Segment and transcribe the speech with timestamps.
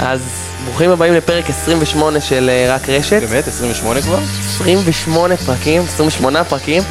[0.00, 0.20] אז
[0.64, 3.22] ברוכים הבאים לפרק 28 של אה, רק רשת.
[3.30, 3.48] באמת?
[3.48, 4.18] 28 כבר?
[4.40, 6.82] 28 פרקים, 28 פרקים,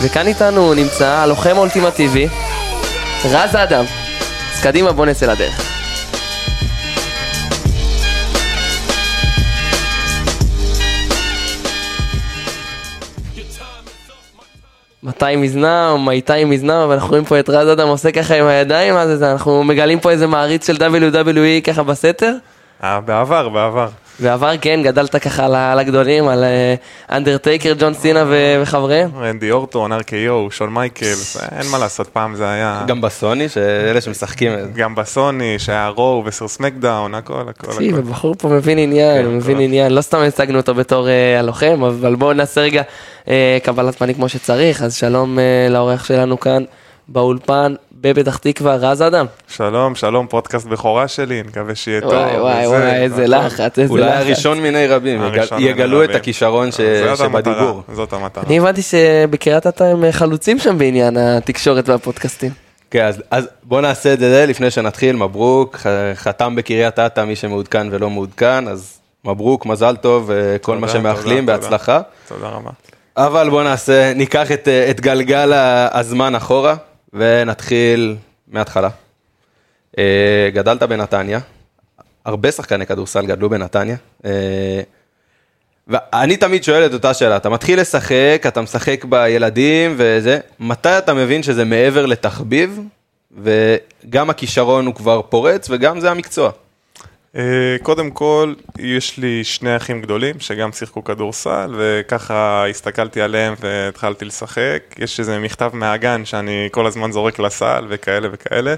[0.00, 2.28] וכאן איתנו נמצא הלוחם האולטימטיבי,
[3.24, 3.84] רז אדם.
[4.54, 5.77] אז קדימה בוא נצא לדרך.
[15.18, 18.94] מתי מזנם, מתי מזנם, אבל אנחנו רואים פה את רז אדם עושה ככה עם הידיים,
[19.16, 22.34] זה, אנחנו מגלים פה איזה מעריץ של WWE ככה בסתר.
[22.84, 23.88] אה, בעבר, בעבר.
[24.20, 26.74] בעבר כן, גדלת ככה על הגדולים, על אה,
[27.16, 29.10] אנדרטייקר, ג'ון סינה וחבריהם.
[29.20, 32.84] רנדי אורטון, RKO, שון מייקלס, אין מה לעשות, פעם זה היה...
[32.86, 34.52] גם בסוני, כאלה שמשחקים.
[34.74, 37.98] גם בסוני, שהיה רו וסר סמקדאון, הכל, הכל, תקשיב.
[37.98, 42.14] הבחור פה מבין עניין, כן, מבין עניין, לא סתם הצגנו אותו בתור אה, הלוחם, אבל
[42.14, 42.82] בואו נעשה רגע
[43.28, 46.64] אה, קבלת פנים כמו שצריך, אז שלום אה, לאורח שלנו כאן
[47.08, 49.26] באולפן בפתח תקווה, רז אדם.
[49.48, 52.12] שלום, שלום, פודקאסט בכורה שלי, נקווה שיהיה טוב.
[52.12, 53.46] וואי וואי וזה, וואי, איזה הכל.
[53.46, 54.16] לחץ, איזה אולי לחץ.
[54.16, 55.20] הראשון מיני רבים,
[55.58, 56.16] יגלו את רבים.
[56.20, 57.82] הכישרון ש- זאת המטרה, שבדיבור.
[57.92, 58.44] זאת המטרה.
[58.46, 62.50] אני הבנתי שבקריית אתא הם אה, חלוצים שם בעניין התקשורת והפודקאסטים.
[62.90, 65.76] כן, אז- אז בוא נעשה את זה לפני שנתחיל, מברוק,
[66.14, 71.40] חתם בקריית אתא, מי שמעודכן ולא מעודכן, אז מברוק, מזל טוב, וכל מה תודה, שמאחלים,
[71.46, 72.00] תודה, בהצלחה.
[72.28, 72.70] תודה רבה.
[73.16, 75.52] אבל בוא נעשה, ניקח את, אה, את גלגל
[75.92, 76.74] הזמן אחורה,
[77.12, 78.16] ונתחיל
[78.48, 78.88] מההתחלה.
[79.98, 81.40] אה, גדלת בנתניה,
[82.24, 83.96] הרבה שחקני כדורסל גדלו בנתניה.
[84.24, 84.80] אה,
[85.88, 91.14] ואני תמיד שואל את אותה שאלה, אתה מתחיל לשחק, אתה משחק בילדים וזה, מתי אתה
[91.14, 92.80] מבין שזה מעבר לתחביב,
[93.42, 96.50] וגם הכישרון הוא כבר פורץ, וגם זה המקצוע.
[97.36, 104.24] אה, קודם כל, יש לי שני אחים גדולים שגם שיחקו כדורסל, וככה הסתכלתי עליהם והתחלתי
[104.24, 104.82] לשחק.
[104.98, 108.74] יש איזה מכתב מהגן שאני כל הזמן זורק לסל וכאלה וכאלה.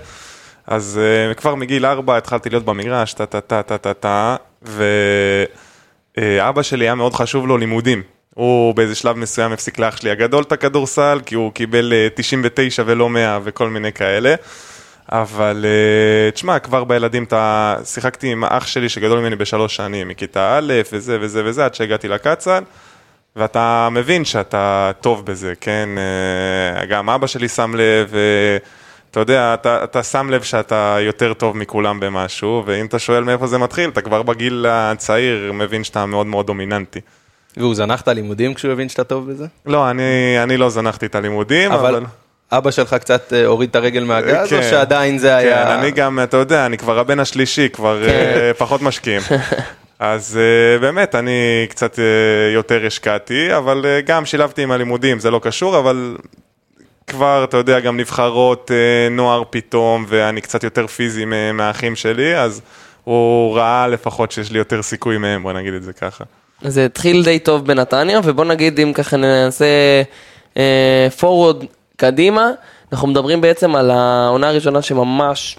[0.66, 4.36] אז אה, כבר מגיל ארבע התחלתי להיות במגרש, טה טה טה טה טה טה,
[6.16, 8.02] ואבא שלי היה מאוד חשוב לו לימודים.
[8.34, 12.82] הוא באיזה שלב מסוים הפסיק לאח שלי הגדול את הכדורסל, כי הוא קיבל אה, 99
[12.86, 14.34] ולא 100 וכל מיני כאלה.
[15.10, 17.76] אבל אה, תשמע, כבר בילדים אתה...
[17.84, 22.08] שיחקתי עם אח שלי שגדול ממני בשלוש שנים, מכיתה א' וזה וזה וזה, עד שהגעתי
[22.08, 22.62] לקצ"ל,
[23.36, 25.88] ואתה מבין שאתה טוב בזה, כן?
[26.78, 28.12] אה, גם אבא שלי שם לב,
[29.10, 33.46] ואתה יודע, אתה, אתה שם לב שאתה יותר טוב מכולם במשהו, ואם אתה שואל מאיפה
[33.46, 37.00] זה מתחיל, אתה כבר בגיל הצעיר מבין שאתה מאוד מאוד דומיננטי.
[37.56, 39.46] והוא זנח את הלימודים כשהוא הבין שאתה טוב בזה?
[39.66, 41.96] לא, אני, אני לא זנחתי את הלימודים, אבל...
[41.96, 42.04] אבל
[42.52, 44.70] אבא שלך קצת אה, הוריד את הרגל מהגז, או כן.
[44.70, 45.64] שעדיין זה היה...
[45.64, 49.22] כן, אני גם, אתה יודע, אני כבר הבן השלישי, כבר אה, פחות משקיעים.
[49.98, 51.98] אז אה, באמת, אני קצת
[52.54, 56.16] יותר השקעתי, אבל גם שילבתי עם הלימודים, זה לא קשור, אבל
[57.06, 58.70] כבר, אתה יודע, גם נבחרות
[59.10, 61.24] נוער פתאום, ואני קצת יותר פיזי
[61.54, 62.60] מהאחים שלי, אז
[63.04, 66.24] הוא ראה לפחות שיש לי יותר סיכוי מהם, בוא נגיד את זה ככה.
[66.62, 70.02] זה התחיל די טוב בנתניה, ובוא נגיד אם ככה ננסה
[71.18, 71.64] פורוורד
[72.00, 72.50] קדימה,
[72.92, 75.58] אנחנו מדברים בעצם על העונה הראשונה שממש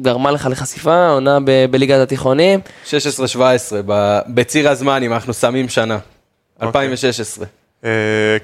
[0.00, 2.60] גרמה לך לחשיפה, העונה ב- בליגת התיכונים.
[2.86, 2.90] 16-17,
[3.86, 5.98] ב- בציר הזמן, אם אנחנו שמים שנה.
[6.62, 7.46] 2016.
[7.84, 7.90] אה,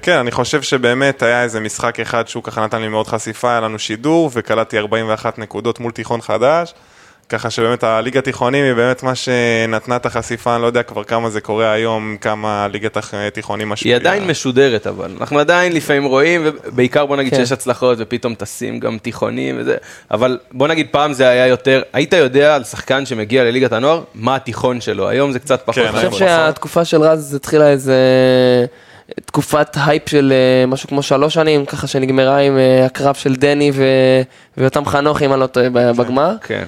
[0.01, 3.61] כן, אני חושב שבאמת היה איזה משחק אחד שהוא ככה נתן לי מאוד חשיפה, היה
[3.61, 6.73] לנו שידור וקלטתי 41 נקודות מול תיכון חדש,
[7.29, 11.29] ככה שבאמת הליגה התיכונים היא באמת מה שנתנה את החשיפה, אני לא יודע כבר כמה
[11.29, 13.99] זה קורה היום, כמה ליגת התיכונים היא משפיעה.
[13.99, 17.39] עדיין משודרת, אבל אנחנו עדיין לפעמים רואים, ובעיקר בוא נגיד כן.
[17.39, 19.75] שיש הצלחות ופתאום טסים גם תיכונים וזה,
[20.11, 24.35] אבל בוא נגיד פעם זה היה יותר, היית יודע על שחקן שמגיע לליגת הנוער, מה
[24.35, 25.75] התיכון שלו, היום זה קצת פחות.
[25.75, 26.19] כן, אני חושב נכון.
[26.19, 27.95] שהתקופה של רז התחילה איזה
[29.25, 33.71] תקופת הייפ של אה, משהו כמו שלוש שנים, ככה שנגמרה עם אה, הקרב של דני
[34.57, 36.35] ויותם חנוך, אם אני לא טועה, ב- בגמר.
[36.43, 36.63] כן.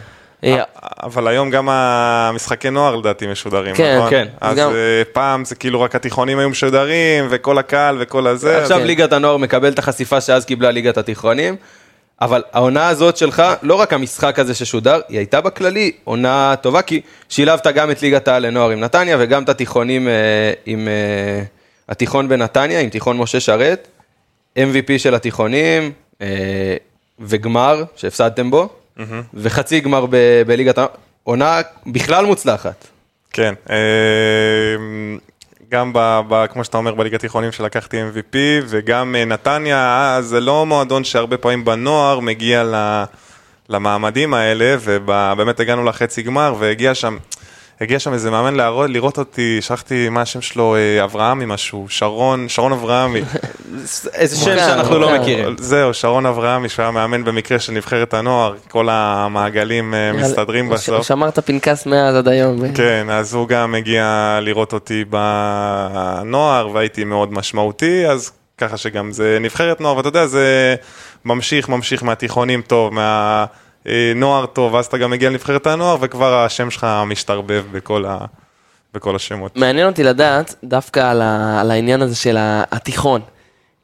[0.46, 0.64] אה,
[1.04, 4.10] אבל היום גם המשחקי נוער לדעתי משודרים, כן, נכון?
[4.10, 4.28] כן.
[4.42, 8.62] אז גם- אה, פעם זה כאילו רק התיכונים היו משודרים, וכל הקהל וכל הזה.
[8.62, 8.86] עכשיו כן.
[8.88, 11.56] ליגת הנוער מקבל את החשיפה שאז קיבלה ליגת התיכונים,
[12.22, 17.02] אבל העונה הזאת שלך, לא רק המשחק הזה ששודר, היא הייתה בכללי עונה טובה, כי
[17.30, 20.14] שילבת גם את ליגת העל לנוער עם נתניה, וגם את התיכונים אה,
[20.66, 21.44] עם אה,
[21.90, 23.88] התיכון בנתניה, עם תיכון משה שרת,
[24.58, 25.92] MVP של התיכונים,
[26.22, 26.28] אה,
[27.20, 28.70] וגמר שהפסדתם בו,
[29.34, 30.06] וחצי גמר
[30.48, 30.78] בליגת
[31.24, 32.88] עונה בכלל מוצלחת.
[33.32, 33.76] כן, אה,
[35.70, 38.36] גם ב, ב, כמו שאתה אומר בליגת תיכונים שלקחתי MVP
[38.68, 42.64] וגם אה, נתניה, אה, זה לא מועדון שהרבה פעמים בנוער מגיע
[43.70, 47.18] למעמדים האלה ובאמת הגענו לחצי גמר והגיע שם
[47.82, 52.50] הגיע שם איזה מאמן להראות, לראות אותי, שכחתי מה השם שלו, אה, אברהמי משהו, שרון,
[52.50, 53.22] שרון אברהמי.
[54.14, 55.22] איזה שם שאנחנו לא מוכר.
[55.22, 55.56] מכירים.
[55.60, 61.08] זהו, שרון אברהמי, שהוא היה מאמן במקרה של נבחרת הנוער, כל המעגלים אה, מסתדרים בסוף.
[61.08, 62.74] שמרת פנקס מאז עד היום.
[62.74, 69.38] כן, אז הוא גם הגיע לראות אותי בנוער, והייתי מאוד משמעותי, אז ככה שגם זה
[69.42, 70.76] נבחרת נוער, ואתה יודע, זה
[71.26, 72.94] ממשיך, ממשיך מהתיכונים טוב,
[73.86, 78.18] מהנוער טוב, ואז אתה גם מגיע לנבחרת הנוער, וכבר השם שלך משתרבב בכל, ה...
[78.94, 79.58] בכל השמות.
[79.58, 82.38] מעניין אותי לדעת דווקא על, ה, על העניין הזה של
[82.72, 83.22] התיכון.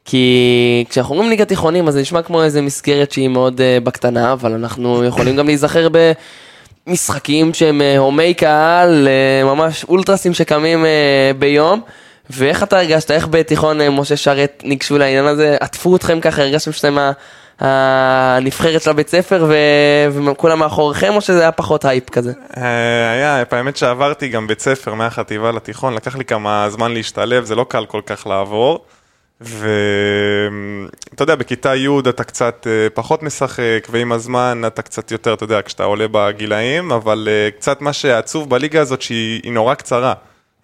[0.04, 4.32] כי כשאנחנו אומרים ליגת תיכונים אז זה נשמע כמו איזה מסגרת שהיא מאוד uh, בקטנה,
[4.32, 5.88] אבל אנחנו יכולים גם להיזכר
[6.86, 9.08] במשחקים שהם uh, הומי קהל,
[9.44, 10.84] ממש אולטרסים שקמים
[11.38, 11.80] ביום.
[12.30, 16.96] ואיך אתה הרגשת, איך בתיכון משה שרת ניגשו לעניין הזה, עטפו אתכם ככה, הרגשתם שאתם
[17.64, 19.46] הנבחרת של הבית ספר
[20.26, 22.32] וכולם מאחוריכם, או שזה היה פחות הייפ כזה?
[22.56, 27.54] אה, היה, האמת שעברתי גם בית ספר מהחטיבה לתיכון, לקח לי כמה זמן להשתלב, זה
[27.54, 28.84] לא קל כל כך לעבור.
[29.40, 35.44] ואתה יודע, בכיתה י' אתה קצת אה, פחות משחק, ועם הזמן אתה קצת יותר, אתה
[35.44, 40.14] יודע, כשאתה עולה בגילאים, אבל אה, קצת מה שעצוב בליגה הזאת שהיא היא נורא קצרה.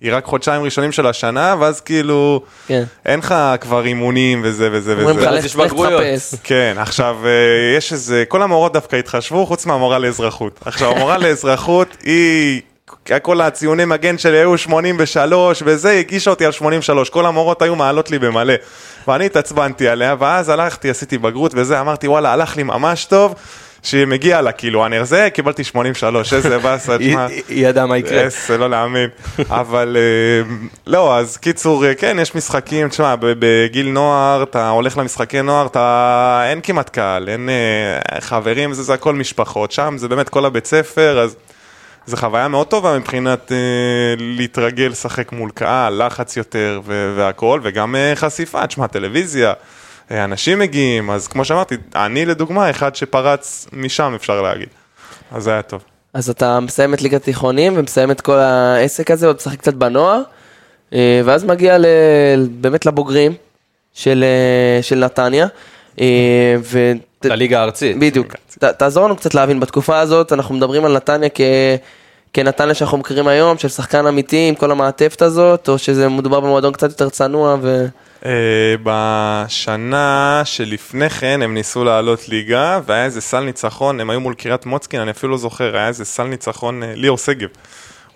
[0.01, 2.85] היא רק חודשיים ראשונים של השנה, ואז כאילו, כן.
[3.07, 5.27] אין לך כבר אימונים וזה וזה אומרים וזה.
[5.27, 6.03] ואז לך יש לך בגרויות.
[6.03, 6.35] תחפש.
[6.45, 10.61] כן, עכשיו, אה, יש איזה, כל המורות דווקא התחשבו, חוץ מהמורה לאזרחות.
[10.65, 12.61] עכשיו, המורה לאזרחות, היא,
[13.23, 18.11] כל הציוני מגן שלי היו 83 וזה, הגישה אותי על 83, כל המורות היו מעלות
[18.11, 18.55] לי במלא.
[19.09, 23.35] ואני התעצבנתי עליה, ואז הלכתי, עשיתי בגרות וזה, אמרתי, וואלה, הלך לי ממש טוב.
[23.83, 27.27] שמגיע לה, כאילו, אני זה, קיבלתי 83, איזה באסה, תשמע.
[27.27, 28.27] היא- ידעה מה יקרה.
[28.27, 29.09] אס, זה לא להאמין.
[29.51, 30.55] אבל אה,
[30.87, 36.43] לא, אז קיצור, אה, כן, יש משחקים, תשמע, בגיל נוער, אתה הולך למשחקי נוער, אתה...
[36.51, 40.67] אין כמעט קהל, אין אה, חברים, זה, זה הכל משפחות, שם זה באמת כל הבית
[40.67, 41.37] ספר, אז
[42.07, 43.57] זו חוויה מאוד טובה מבחינת אה,
[44.19, 49.53] להתרגל לשחק מול קהל, לחץ יותר ו- והכל, וגם אה, חשיפה, תשמע, טלוויזיה.
[50.11, 54.69] אנשים מגיעים, אז כמו שאמרתי, אני לדוגמה, אחד שפרץ משם אפשר להגיד.
[55.33, 55.83] אז זה היה טוב.
[56.15, 60.23] אז אתה מסיים את ליגת תיכונים ומסיים את כל העסק הזה, עוד משחק קצת בנוער,
[60.93, 61.87] אה, ואז מגיע ל,
[62.51, 63.33] באמת לבוגרים
[63.95, 65.47] של, אה, של נתניה.
[66.01, 66.93] אה, ו...
[67.25, 67.99] לליגה הארצית.
[67.99, 68.35] בדיוק.
[68.59, 71.41] ת, תעזור לנו קצת להבין, בתקופה הזאת אנחנו מדברים על נתניה כ...
[72.33, 76.73] כנתניה שאנחנו מכירים היום, של שחקן אמיתי עם כל המעטפת הזאת, או שזה מדובר במועדון
[76.73, 77.87] קצת יותר צנוע ו...
[78.23, 78.27] Uh,
[78.83, 84.67] בשנה שלפני כן הם ניסו לעלות ליגה והיה איזה סל ניצחון, הם היו מול קריית
[84.67, 87.49] מוצקין, אני אפילו לא זוכר, היה איזה סל ניצחון, uh, ליאור שגב.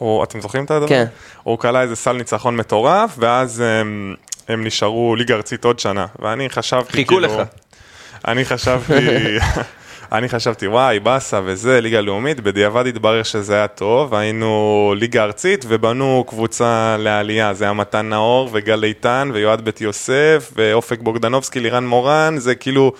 [0.00, 0.88] או, אתם זוכרים את הדבר?
[0.88, 1.04] כן.
[1.42, 4.14] הוא כלה איזה סל ניצחון מטורף, ואז הם,
[4.48, 7.26] הם נשארו ליגה ארצית עוד שנה, ואני חשבתי חיכו כאילו...
[7.26, 7.48] לך.
[8.28, 8.94] אני חשבתי,
[10.12, 15.64] אני חשבתי וואי באסה וזה, ליגה לאומית, בדיעבד התברר שזה היה טוב, היינו ליגה ארצית
[15.68, 21.86] ובנו קבוצה לעלייה, זה היה מתן נאור וגל איתן ויועד בית יוסף ואופק בוגדנובסקי, לירן
[21.86, 22.92] מורן, זה כאילו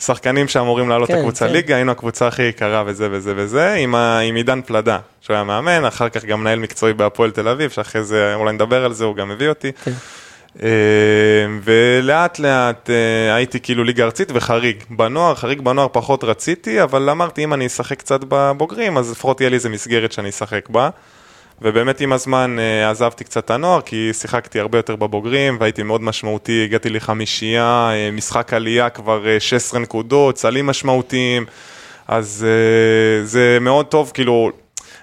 [0.00, 1.52] שחקנים שאמורים לעלות כן, הקבוצה כן.
[1.52, 5.44] ליגה, היינו הקבוצה הכי יקרה וזה וזה וזה, עם, ה, עם עידן פלדה, שהוא היה
[5.44, 9.04] מאמן, אחר כך גם מנהל מקצועי בהפועל תל אביב, שאחרי זה אולי נדבר על זה,
[9.04, 9.72] הוא גם הביא אותי.
[9.84, 9.92] כן.
[10.62, 10.68] אה,
[11.62, 14.76] ולאט לאט אה, הייתי כאילו ליגה ארצית וחריג.
[14.90, 19.50] בנוער, חריג בנוער פחות רציתי, אבל אמרתי אם אני אשחק קצת בבוגרים, אז לפחות יהיה
[19.50, 20.90] לי איזה מסגרת שאני אשחק בה.
[21.62, 26.02] ובאמת עם הזמן אה, עזבתי קצת את הנוער, כי שיחקתי הרבה יותר בבוגרים, והייתי מאוד
[26.02, 31.46] משמעותי, הגעתי לחמישייה, משחק עלייה כבר אה, 16 נקודות, סלים משמעותיים,
[32.08, 32.46] אז
[33.22, 34.50] זה מאוד טוב, כאילו,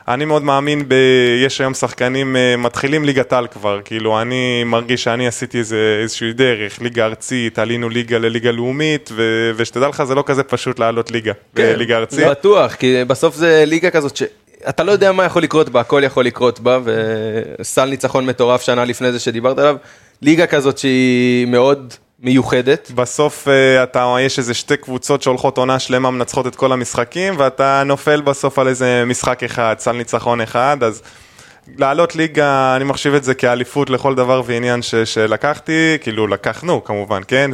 [0.07, 0.93] אני מאוד מאמין ב...
[1.45, 6.33] יש היום שחקנים אה, מתחילים ליגת על כבר, כאילו אני מרגיש שאני עשיתי איזה, איזושהי
[6.33, 9.51] דרך, ליגה ארצית, עלינו ליגה לליגה לאומית, ו...
[9.55, 12.27] ושתדע לך זה לא כזה פשוט לעלות ליגה, בליגה ארצית.
[12.27, 16.25] בטוח, כי בסוף זה ליגה כזאת שאתה לא יודע מה יכול לקרות בה, הכל יכול
[16.25, 19.75] לקרות בה, וסל ניצחון מטורף שנה לפני זה שדיברת עליו,
[20.21, 22.91] ליגה כזאת שהיא מאוד מיוחדת.
[22.95, 27.83] בסוף אה, אתה, יש איזה שתי קבוצות שהולכות עונה שלמה מנצחות את כל המשחקים, ואתה
[27.85, 31.01] נופל בסוף על איזה משחק אחד, סל ניצחון אחד, אז
[31.77, 37.21] לעלות ליגה, אני מחשיב את זה כאליפות לכל דבר ועניין ש, שלקחתי, כאילו לקחנו כמובן,
[37.27, 37.51] כן?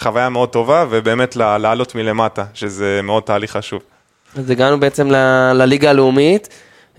[0.00, 3.82] וחוויה מאוד טובה, ובאמת ל- לעלות מלמטה, שזה מאוד תהליך חשוב.
[4.38, 6.48] אז הגענו בעצם ל- לליגה הלאומית,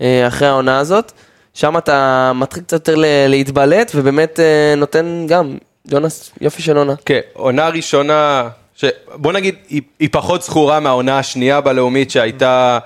[0.00, 1.12] אה, אחרי העונה הזאת.
[1.54, 5.56] שם אתה מתחיל קצת יותר ל- להתבלט, ובאמת אה, נותן גם,
[5.90, 6.94] ג'ונס, יופי של עונה.
[7.06, 8.84] כן, עונה ראשונה, ש...
[9.14, 12.78] בוא נגיד, היא, היא פחות זכורה מהעונה השנייה בלאומית שהייתה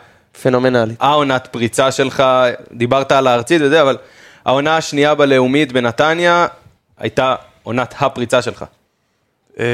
[0.43, 0.97] פנומנלית.
[1.01, 2.23] העונת פריצה שלך,
[2.73, 3.97] דיברת על הארצית וזה, אבל
[4.45, 6.47] העונה השנייה בלאומית בנתניה
[6.99, 8.65] הייתה עונת הפריצה שלך.
[9.61, 9.65] אה,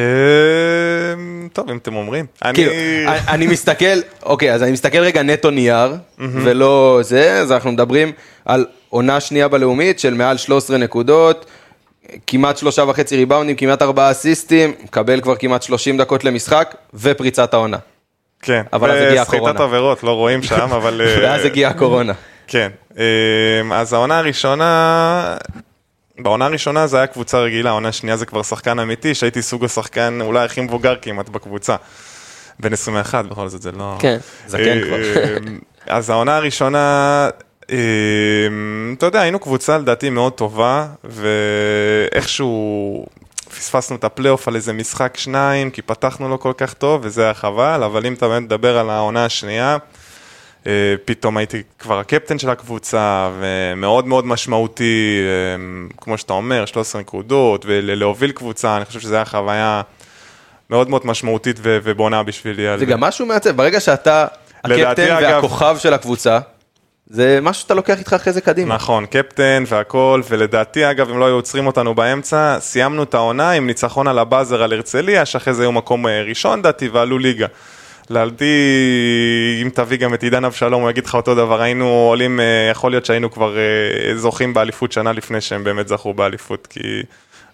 [1.52, 2.26] טוב, אם אתם אומרים.
[2.44, 2.54] אני...
[2.54, 3.84] כאילו, אני- אני מסתכל,
[4.22, 8.12] אוקיי, אז אני מסתכל רגע נטו נייר, ולא זה, אז אנחנו מדברים
[8.44, 11.46] על עונה שנייה בלאומית של מעל 13 נקודות,
[12.26, 17.76] כמעט שלושה וחצי ריבאונדים, כמעט ארבעה אסיסטים, מקבל כבר כמעט 30 דקות למשחק, ופריצת העונה.
[18.42, 19.64] כן, אבל אז הגיעה וסחיטת הקורונה.
[19.64, 21.00] עבירות, לא רואים שם, אבל...
[21.04, 22.12] אה, ואז הגיעה הקורונה.
[22.46, 25.36] כן, אמ, אז העונה הראשונה,
[26.18, 30.18] בעונה הראשונה זה היה קבוצה רגילה, העונה השנייה זה כבר שחקן אמיתי, שהייתי סוג השחקן
[30.20, 31.76] אולי הכי מבוגר כמעט בקבוצה.
[32.60, 33.96] בן 21, בכל זאת זה לא...
[33.98, 34.18] כן.
[34.46, 34.96] זקן כבר.
[34.96, 37.28] אמ, אז העונה הראשונה,
[38.96, 43.06] אתה יודע, היינו קבוצה לדעתי מאוד טובה, ואיכשהו
[43.48, 47.34] פספסנו את הפלייאוף על איזה משחק שניים, כי פתחנו לא כל כך טוב, וזה היה
[47.34, 49.76] חבל, אבל אם אתה באמת מדבר על העונה השנייה,
[50.66, 55.64] אה, פתאום הייתי כבר הקפטן של הקבוצה, ומאוד מאוד משמעותי, אה,
[55.96, 59.82] כמו שאתה אומר, 13 נקודות, ולהוביל קבוצה, אני חושב שזו הייתה חוויה
[60.70, 62.78] מאוד מאוד משמעותית ובונה בשבילי.
[62.78, 64.26] זה גם משהו מעצב, ברגע שאתה
[64.64, 66.38] הקפטן והכוכב של הקבוצה,
[67.10, 68.74] זה משהו שאתה לוקח איתך אחרי זה קדימה.
[68.74, 73.66] נכון, קפטן והכל, ולדעתי אגב, אם לא היו עוצרים אותנו באמצע, סיימנו את העונה עם
[73.66, 77.46] ניצחון על הבאזר על הרצליה, שאחרי זה היו מקום אה, ראשון דעתי ועלו ליגה.
[78.10, 78.44] לדעתי,
[79.62, 82.92] אם תביא גם את עידן אבשלום, הוא יגיד לך אותו דבר, היינו עולים, אה, יכול
[82.92, 87.02] להיות שהיינו כבר אה, זוכים באליפות שנה לפני שהם באמת זכו באליפות, כי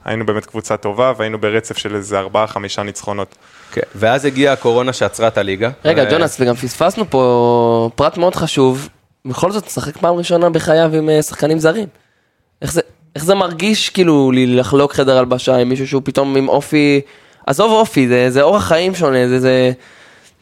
[0.04, 3.36] היינו באמת קבוצה טובה והיינו ברצף של איזה ארבעה, חמישה ניצחונות.
[3.72, 5.70] כן, ואז הגיעה הקורונה שעצרה את הליגה.
[5.84, 8.88] רגע, ו- ג'ונס, וגם פספסנו פה פרט מאוד חשוב,
[9.26, 11.86] בכל זאת משחק פעם ראשונה בחייו עם אה, שחקנים זרים.
[12.62, 12.80] איך זה,
[13.14, 17.00] איך זה מרגיש כאילו לחלוק חדר הלבשה עם מישהו שהוא פתאום עם אופי,
[17.46, 19.72] עזוב אופי, זה, זה אורח חיים שונה, זה, זה,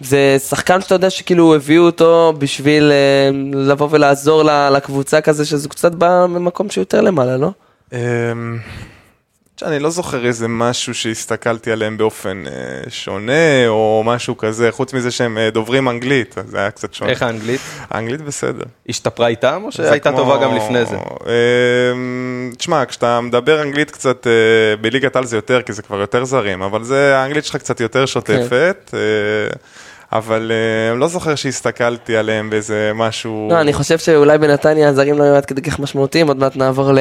[0.00, 5.94] זה שחקן שאתה יודע שכאילו הביאו אותו בשביל אה, לבוא ולעזור לקבוצה כזה, שזה קצת
[5.94, 7.50] בא ממקום שיותר למעלה, לא?
[9.62, 12.52] אמ, אני לא זוכר איזה משהו שהסתכלתי עליהם באופן אה,
[12.90, 13.32] שונה
[13.68, 17.10] או משהו כזה, חוץ מזה שהם אה, דוברים אנגלית, אז זה היה קצת שונה.
[17.10, 17.60] איך האנגלית?
[17.90, 18.64] האנגלית בסדר.
[18.88, 20.96] השתפרה איתם, או שהייתה כמו- טובה גם לפני זה?
[20.96, 24.32] אמ, תשמע, כשאתה מדבר אנגלית קצת, אה,
[24.80, 28.06] בליגת על זה יותר, כי זה כבר יותר זרים, אבל זה, האנגלית שלך קצת יותר
[28.06, 28.76] שוטפת.
[28.90, 28.96] כן.
[28.96, 29.52] אה,
[30.18, 33.48] אבל אה, לא זוכר שהסתכלתי עליהם באיזה משהו...
[33.50, 36.92] לא, אני חושב שאולי בנתניה הזרים לא היו עד כדי כך משמעותיים, עוד מעט נעבור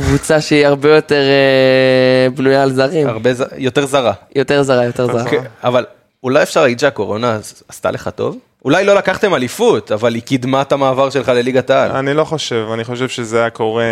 [0.00, 3.08] לקבוצה שהיא הרבה יותר אה, בנויה על זרים.
[3.08, 4.12] הרבה, ז- יותר זרה.
[4.34, 5.30] יותר זרה, יותר זרה.
[5.30, 5.84] כן, אבל
[6.22, 8.38] אולי אפשר להגיד שהקורונה עשתה לך טוב?
[8.64, 11.90] אולי לא לקחתם אליפות, אבל היא קידמה את המעבר שלך לליגת העל.
[11.90, 13.84] אני לא חושב, אני חושב שזה היה קורה,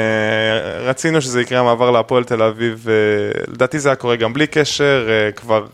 [0.80, 2.94] רצינו שזה יקרה המעבר להפועל תל אביב, אה,
[3.52, 5.66] לדעתי זה היה קורה גם בלי קשר, אה, כבר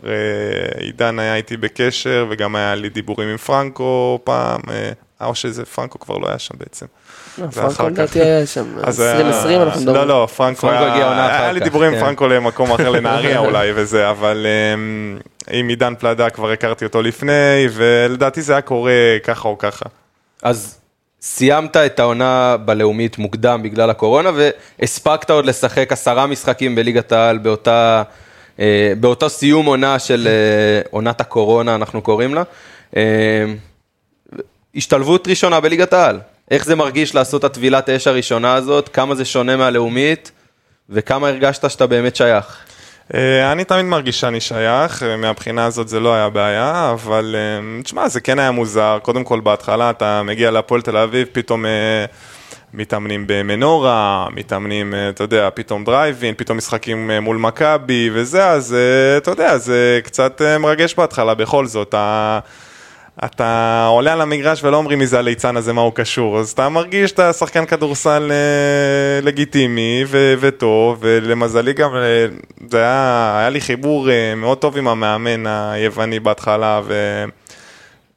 [0.79, 4.59] עידן היה איתי בקשר וגם היה לי דיבורים עם פרנקו פעם,
[5.21, 6.85] או שזה פרנקו כבר לא היה שם בעצם.
[7.39, 7.83] לא, אחר פרנקו כך.
[7.85, 9.97] לדעתי היה שם, אז היה- 2020 אנחנו מדברים.
[9.97, 12.05] לא, לא, פרנקו היה, הגיע עונה אחר היה לי כך, דיבורים עם כן.
[12.05, 15.17] פרנקו למקום אחר, לנהריה אולי וזה, אבל אמ,
[15.51, 17.31] עם עידן פלדה כבר הכרתי אותו לפני,
[17.73, 18.91] ולדעתי זה היה קורה
[19.23, 19.85] ככה או ככה.
[20.43, 20.79] אז
[21.21, 24.29] סיימת את העונה בלאומית מוקדם בגלל הקורונה,
[24.79, 28.03] והספקת עוד לשחק עשרה משחקים בליגת העל באותה,
[28.59, 32.43] אה, באותו סיום עונה של אה, עונת הקורונה, אנחנו קוראים לה.
[32.97, 33.01] אה,
[34.75, 36.19] השתלבות ראשונה בליגת העל.
[36.51, 40.31] איך זה מרגיש לעשות את הטבילת האש הראשונה הזאת, כמה זה שונה מהלאומית,
[40.89, 42.57] וכמה הרגשת שאתה באמת שייך.
[43.13, 47.81] אה, אני תמיד מרגיש שאני שייך, אה, מהבחינה הזאת זה לא היה בעיה, אבל אה,
[47.83, 48.99] תשמע, זה כן היה מוזר.
[49.01, 51.65] קודם כל, בהתחלה אתה מגיע להפועל תל אביב, פתאום
[52.73, 58.75] מתאמנים במנורה, מתאמנים, אתה יודע, פתאום דרייבין, פתאום משחקים מול מכבי וזה, אז
[59.17, 61.95] אתה יודע, זה קצת מרגש בהתחלה, בכל זאת.
[63.25, 66.69] אתה עולה על המגרש ולא אומרים מי זה הליצן הזה, מה הוא קשור, אז אתה
[66.69, 72.25] מרגיש שאתה שחקן כדורסל אה, לגיטימי ו- וטוב, ולמזלי גם אה,
[72.71, 76.81] זה היה, היה לי חיבור אה, מאוד טוב עם המאמן היווני בהתחלה,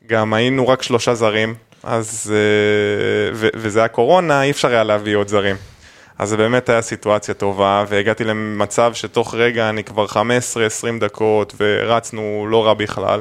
[0.06, 2.32] וגם היינו רק שלושה זרים, אז,
[3.34, 5.56] ו- וזה היה קורונה, אי אפשר היה להביא עוד זרים.
[6.18, 10.16] אז זה באמת היה סיטואציה טובה, והגעתי למצב שתוך רגע אני כבר 15-20
[11.00, 13.20] דקות, ורצנו לא רע בכלל.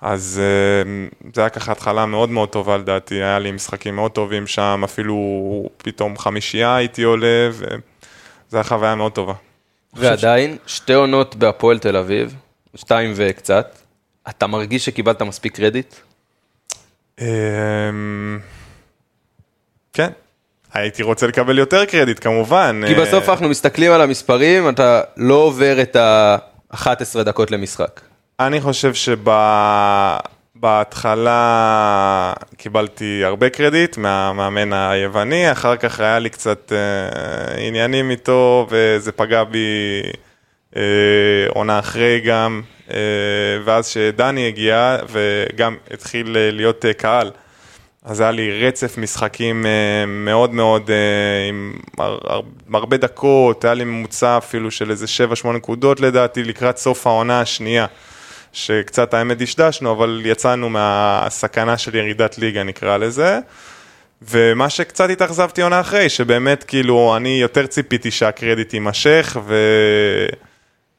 [0.00, 4.46] אז אה, זה היה ככה התחלה מאוד מאוד טובה לדעתי, היה לי משחקים מאוד טובים
[4.46, 5.16] שם, אפילו
[5.76, 7.66] פתאום חמישייה הייתי עולה, וזו
[8.52, 9.34] הייתה חוויה מאוד טובה.
[9.94, 12.34] ועדיין, שתי עונות בהפועל תל אביב,
[12.74, 13.78] שתיים וקצת,
[14.28, 15.94] אתה מרגיש שקיבלת מספיק קרדיט?
[17.20, 18.38] אמ,
[19.92, 20.10] כן,
[20.72, 22.82] הייתי רוצה לקבל יותר קרדיט כמובן.
[22.86, 28.00] כי אה, בסוף אנחנו מסתכלים על המספרים, אתה לא עובר את ה-11 דקות למשחק.
[28.40, 28.92] אני חושב
[30.54, 31.32] שבהתחלה
[32.56, 36.78] קיבלתי הרבה קרדיט מהמאמן היווני, אחר כך היה לי קצת אה,
[37.66, 40.02] עניינים איתו וזה פגע בי
[40.76, 40.82] אה,
[41.48, 42.96] עונה אחרי גם, אה,
[43.64, 47.30] ואז שדני הגיע וגם התחיל אה, להיות אה, קהל.
[48.04, 49.70] אז היה לי רצף משחקים אה,
[50.06, 50.90] מאוד מאוד,
[51.48, 52.40] עם הר- הר-
[52.74, 55.06] הרבה דקות, היה לי ממוצע אפילו של איזה
[55.44, 57.86] 7-8 נקודות לדעתי לקראת סוף העונה השנייה.
[58.52, 63.38] שקצת האמת דשדשנו, אבל יצאנו מהסכנה של ירידת ליגה נקרא לזה.
[64.22, 69.54] ומה שקצת התאכזבתי עונה אחרי, שבאמת כאילו אני יותר ציפיתי שהקרדיט יימשך ו...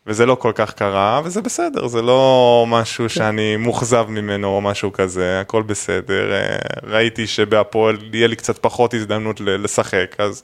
[0.08, 4.94] וזה לא כל כך קרה, וזה בסדר, זה לא משהו שאני מאוכזב ממנו או משהו
[4.94, 6.34] כזה, הכל בסדר.
[6.34, 10.44] אה, ראיתי שבהפועל יהיה לי קצת פחות הזדמנות לשחק, אז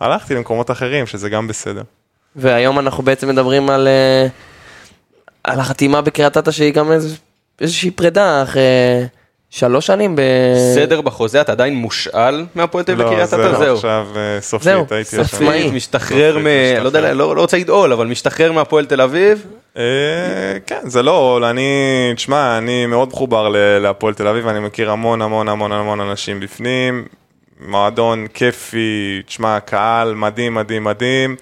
[0.00, 1.82] הלכתי למקומות אחרים, שזה גם בסדר.
[2.36, 4.26] והיום אנחנו בעצם מדברים על, אה,
[5.44, 7.18] על החתימה בקריית אתא שהיא גם איז,
[7.60, 8.62] איזושהי פרידה אחרי
[9.50, 10.20] שלוש שנים ב...
[10.74, 13.36] סדר בחוזה, אתה עדיין מושאל מהפועל תל אביב לא, בקריית אתא?
[13.52, 13.74] זהו, זהו.
[13.76, 15.24] עכשיו אה, סופית, זהו, הייתי סופית.
[15.24, 15.38] עכשיו.
[15.50, 15.70] עצמאי.
[15.70, 16.44] משתחרר מ...
[16.44, 16.48] לא
[16.86, 17.14] יודע, משתחרר.
[17.14, 19.46] לא לא רוצה להגיד עול, אבל משתחרר מהפועל תל אביב.
[19.76, 19.82] אה,
[20.66, 21.62] כן, זה לא עול, אני,
[22.16, 26.40] תשמע, אני מאוד מחובר ל- להפועל תל אביב, אני מכיר המון המון המון המון אנשים
[26.40, 27.04] בפנים,
[27.66, 31.36] מועדון כיפי, תשמע, קהל מדהים מדהים מדהים,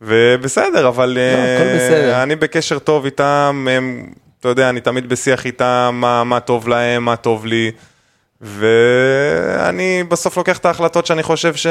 [0.00, 2.22] ובסדר, אבל אה, הכל בסדר.
[2.22, 4.06] אני בקשר טוב איתם, הם,
[4.40, 7.70] אתה יודע, אני תמיד בשיח איתם, מה, מה טוב להם, מה טוב לי.
[8.40, 11.66] ואני בסוף לוקח את ההחלטות שאני חושב ש...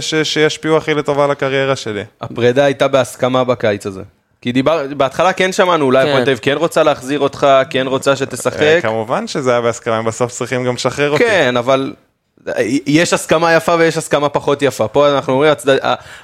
[0.00, 0.14] ש...
[0.14, 2.04] שישפיעו הכי לטובה על הקריירה שלי.
[2.20, 4.02] הפרידה הייתה בהסכמה בקיץ הזה.
[4.40, 6.08] כי דיבר, בהתחלה כן שמענו, אולי כן.
[6.08, 8.62] הפועל תל אביב כן רוצה להחזיר אותך, כן רוצה שתשחק.
[8.62, 11.24] אה, כמובן שזה היה בהסכמה, הם בסוף צריכים גם לשחרר אותי.
[11.24, 11.92] כן, אבל
[12.86, 14.88] יש הסכמה יפה ויש הסכמה פחות יפה.
[14.88, 15.76] פה אנחנו אומרים, הצד...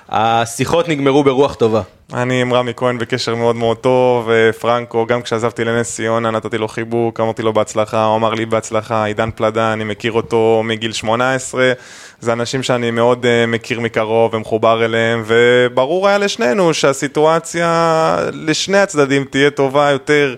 [0.08, 1.82] השיחות נגמרו ברוח טובה.
[2.12, 6.68] אני עם רמי כהן בקשר מאוד מאוד טוב, ופרנקו, גם כשעזבתי לנס ציונה נתתי לו
[6.68, 11.72] חיבוק, אמרתי לו בהצלחה, הוא אמר לי בהצלחה, עידן פלדה, אני מכיר אותו מגיל 18,
[12.20, 19.24] זה אנשים שאני מאוד uh, מכיר מקרוב ומחובר אליהם, וברור היה לשנינו שהסיטואציה לשני הצדדים
[19.24, 20.36] תהיה טובה יותר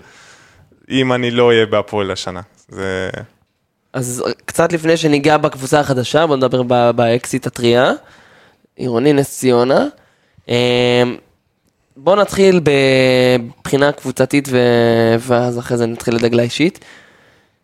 [0.89, 2.41] אם אני לא אהיה בהפועל השנה.
[2.69, 3.09] זה...
[3.93, 7.91] אז קצת לפני שניגע בקבוצה החדשה, בוא נדבר ב- באקסית הטרייה,
[8.75, 9.87] עירוני נס ציונה.
[10.49, 11.03] אה,
[11.97, 16.79] בוא נתחיל בבחינה קבוצתית ו- ואז אחרי זה נתחיל לדגלה אישית.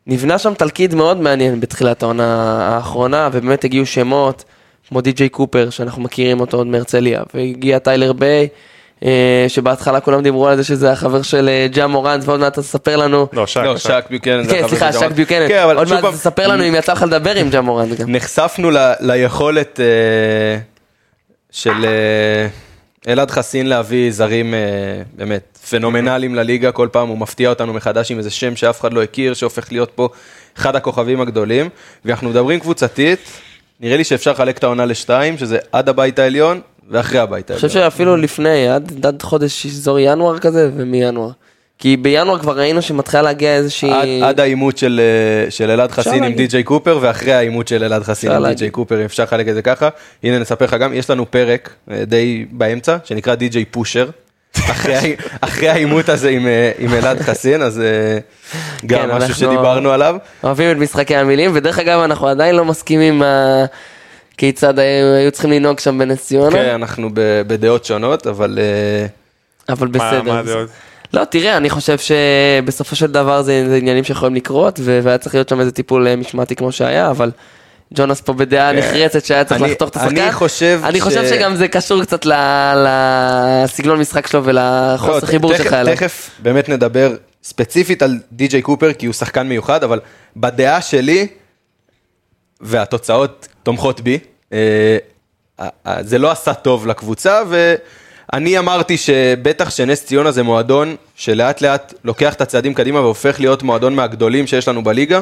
[0.07, 4.43] נבנה שם תלכיד מאוד מעניין בתחילת העונה האחרונה, ובאמת הגיעו שמות
[4.87, 8.47] כמו די.ג'יי קופר, שאנחנו מכירים אותו עוד מהרצליה, והגיע טיילר ביי,
[9.47, 13.27] שבהתחלה כולם דיברו על זה שזה החבר של אה, ג'ה מורנט, ועוד מעט תספר לנו.
[13.33, 14.47] לא, שק, לא, שק ביוקנן.
[14.49, 15.13] כן, סליחה, שק ג'מאל.
[15.13, 15.47] ביוקנן.
[15.47, 18.11] כן, אבל עוד מעט פעם, תספר לנו אם יצא לך לדבר עם ג'ה מורנט גם.
[18.11, 20.59] נחשפנו ל, ליכולת אה,
[21.51, 22.47] של אה,
[23.07, 24.59] אלעד חסין להביא זרים אה,
[25.13, 29.03] באמת פנומנליים לליגה, כל פעם הוא מפתיע אותנו מחדש עם איזה שם שאף אחד לא
[29.03, 30.09] הכיר, שהופך להיות פה
[30.57, 31.69] אחד הכוכבים הגדולים,
[32.05, 33.19] ואנחנו מדברים קבוצתית,
[33.79, 37.55] נראה לי שאפשר לחלק את העונה לשתיים, שזה עד הבית העליון ואחרי הבית אני.
[37.55, 41.31] חושב שאפילו לפני, עד, עד חודש אזור ינואר כזה, ומינואר.
[41.79, 44.21] כי בינואר כבר ראינו שמתחילה להגיע איזושהי...
[44.21, 46.33] עד, עד העימות של, אה, של אלעד חסין עם.
[46.33, 48.45] די.ג'יי קופר, ואחרי העימות של אלעד חסין עם.
[48.45, 49.89] די.ג'יי קופר, אפשר לחלק את זה ככה.
[50.23, 54.09] הנה נספר לך גם, יש לנו פרק אה, די באמצע, שנקרא די.ג'יי פושר.
[54.71, 57.81] אחרי אחרי העימות הזה עם, אה, עם אלעד חסין, אז
[58.85, 60.15] גם כן, משהו שדיברנו עליו.
[60.43, 63.21] אוהבים את משחקי המילים, ודרך אגב, אנחנו עדיין לא מסכימים.
[64.39, 67.09] כיצד היו, צריכים לנהוג שם בנס ציונה, כן, אנחנו
[67.47, 69.05] בדעות שונות, אבל אה,
[69.73, 70.21] אבל בסדר.
[70.21, 70.69] מה הדעות?
[71.13, 75.49] לא, תראה, אני חושב שבסופו של דבר זה, זה עניינים שיכולים לקרות, והיה צריך להיות
[75.49, 77.31] שם איזה טיפול אה, משמעתי כמו שהיה, אבל
[77.95, 79.63] ג'ונס פה בדעה נחרצת שהיה צריך כן.
[79.63, 80.17] אני- לחתוך את השחקן.
[80.21, 82.33] אני חושב אני חושב ש- שגם זה קשור קצת ל-
[82.85, 85.95] לסגנון משחק שלו ולחוסר לא, חיבור שלך אליו.
[85.95, 89.99] תכף באמת נדבר ספציפית על די.ג'יי קופר, כי הוא שחקן מיוחד, אבל
[90.37, 91.27] בדעה שלי,
[92.61, 94.19] והתוצאות תומכות בי,
[94.53, 94.97] אה,
[95.59, 95.67] אה,
[96.01, 102.33] זה לא עשה טוב לקבוצה, ואני אמרתי שבטח שנס ציונה זה מועדון שלאט לאט לוקח
[102.33, 105.21] את הצעדים קדימה והופך להיות מועדון מהגדולים שיש לנו בליגה.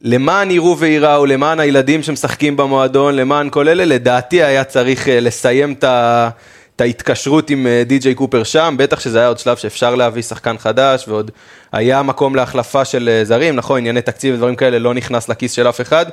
[0.00, 5.74] למען יראו וייראו, למען הילדים שמשחקים במועדון, למען כל אלה, לדעתי היה צריך אה, לסיים
[5.78, 10.58] את ההתקשרות עם אה, די.ג'יי קופר שם, בטח שזה היה עוד שלב שאפשר להביא שחקן
[10.58, 11.30] חדש, ועוד
[11.72, 15.68] היה מקום להחלפה של אה, זרים, נכון, ענייני תקציב ודברים כאלה לא נכנס לכיס של
[15.68, 16.06] אף אחד,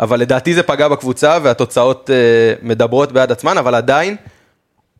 [0.00, 2.14] אבל לדעתי זה פגע בקבוצה והתוצאות אה,
[2.62, 4.16] מדברות בעד עצמן, אבל עדיין,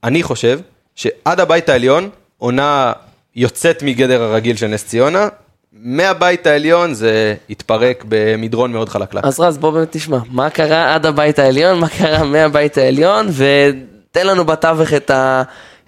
[0.04, 0.60] אני חושב
[0.94, 2.92] שעד הבית העליון, עונה
[3.36, 5.28] יוצאת מגדר הרגיל של נס ציונה,
[5.72, 9.24] מהבית העליון זה התפרק במדרון מאוד חלקלק.
[9.24, 14.26] אז רז, בוא באמת תשמע, מה קרה עד הבית העליון, מה קרה מהבית העליון, ותן
[14.26, 15.10] לנו בתווך את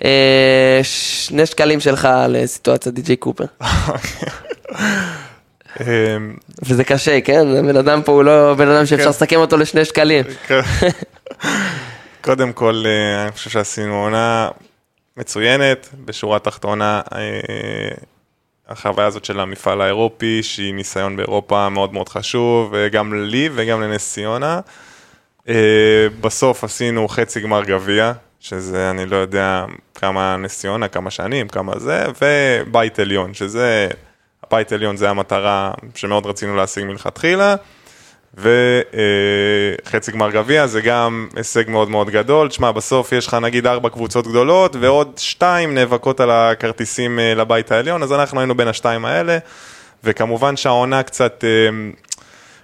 [0.01, 3.45] השני שקלים שלך לסיטואציית די.ג'יי קופר.
[5.81, 7.47] אמ, וזה קשה, כן?
[7.59, 9.11] הבן אדם פה הוא לא בן אדם שאפשר כן.
[9.11, 10.25] לסכם אותו לשני שקלים.
[10.47, 10.61] כן.
[12.21, 14.49] קודם כל, אה, אני חושב שעשינו עונה
[15.17, 17.21] מצוינת, בשורה התחתונה, אה,
[18.69, 24.13] החוויה הזאת של המפעל האירופי, שהיא ניסיון באירופה מאוד מאוד חשוב, גם לי וגם לנס
[24.13, 24.61] ציונה.
[25.49, 29.65] אה, בסוף עשינו חצי גמר גביע, שזה אני לא יודע
[29.95, 33.89] כמה נס ציונה, כמה שנים, כמה זה, ובית עליון, שזה,
[34.49, 37.55] הבית עליון זה המטרה שמאוד רצינו להשיג מלכתחילה.
[38.35, 42.49] וחצי גמר גביע זה גם הישג מאוד מאוד גדול.
[42.49, 47.73] תשמע, בסוף יש לך נגיד ארבע קבוצות גדולות ועוד שתיים נאבקות על הכרטיסים אה, לבית
[47.73, 49.39] העליון, אז אנחנו היינו בין השתיים האלה,
[50.05, 51.45] וכמובן שהעונה קצת...
[51.45, 51.91] אה,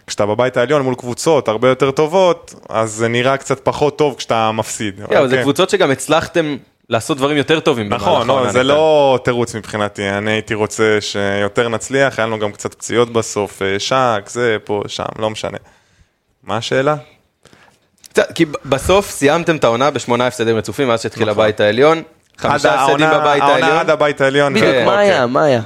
[0.07, 4.53] כשאתה בבית העליון מול קבוצות הרבה יותר טובות, אז זה נראה קצת פחות טוב כשאתה
[4.53, 5.01] מפסיד.
[5.09, 5.43] כן, אבל זה?
[5.43, 6.57] קבוצות שגם הצלחתם
[6.89, 7.89] לעשות דברים יותר טובים.
[7.89, 8.63] נכון, העונה, לא, זה.
[8.63, 13.79] לא תירוץ מבחינתי, אני הייתי רוצה שיותר נצליח, היה לנו גם קצת פציעות בסוף, אה,
[13.79, 15.59] שק, זה, פה, שם, לא משנה.
[16.43, 16.97] מה השאלה?
[18.09, 21.45] קצת, כי בסוף סיימתם את העונה בשמונה הפסדים רצופים מאז שהתחיל נכון.
[21.45, 22.03] הבית העליון.
[22.39, 23.79] חמישה הפסדים העונה- בבית העונה העליון.
[23.79, 24.55] עד הבית העליון.
[24.55, 25.11] בדיוק, ו- מה אוקיי.
[25.11, 25.61] היה, מה היה?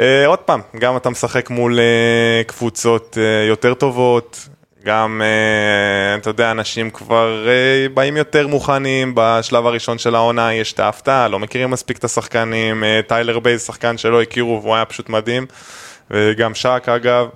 [0.00, 1.84] אה, עוד פעם, גם אתה משחק מול אה,
[2.46, 4.48] קבוצות יותר טובות,
[4.84, 10.72] גם, אה, אתה יודע, אנשים כבר אה, באים יותר מוכנים, בשלב הראשון של העונה יש
[10.72, 14.84] את ההפתעה, לא מכירים מספיק את השחקנים, אה, טיילר בייז, שחקן שלא הכירו והוא היה
[14.84, 15.46] פשוט מדהים,
[16.10, 17.28] וגם שק אגב.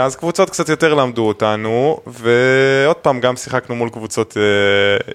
[0.00, 4.36] אז קבוצות קצת יותר למדו אותנו, ועוד פעם, גם שיחקנו מול קבוצות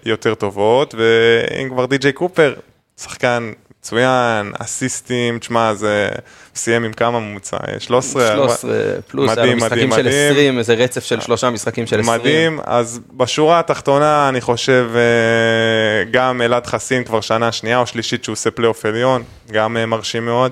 [0.06, 2.54] יותר טובות, ואם כבר די.ג'יי קופר,
[2.98, 3.52] שחקן
[3.88, 6.10] מצוין, אסיסטים, תשמע, זה
[6.56, 7.58] סיים עם כמה ממוצע?
[7.80, 8.36] 13?
[8.36, 8.72] 13
[9.08, 10.32] פלוס, היה לו מדהים, משחקים מדהים, של מדהים.
[10.32, 12.20] 20, איזה רצף של שלושה משחקים של 20.
[12.20, 18.24] מדהים, אז בשורה התחתונה אני חושב אה, גם אלעד חסין כבר שנה שנייה או שלישית
[18.24, 20.52] שהוא עושה פלייאוף עליון, גם אה, מרשים מאוד.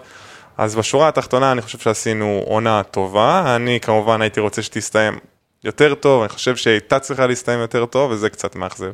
[0.58, 5.20] אז בשורה התחתונה אני חושב שעשינו עונה טובה, אני כמובן הייתי רוצה שתסתיים
[5.64, 8.92] יותר טוב, אני חושב שהיא הייתה צריכה להסתיים יותר טוב וזה קצת מאכזב.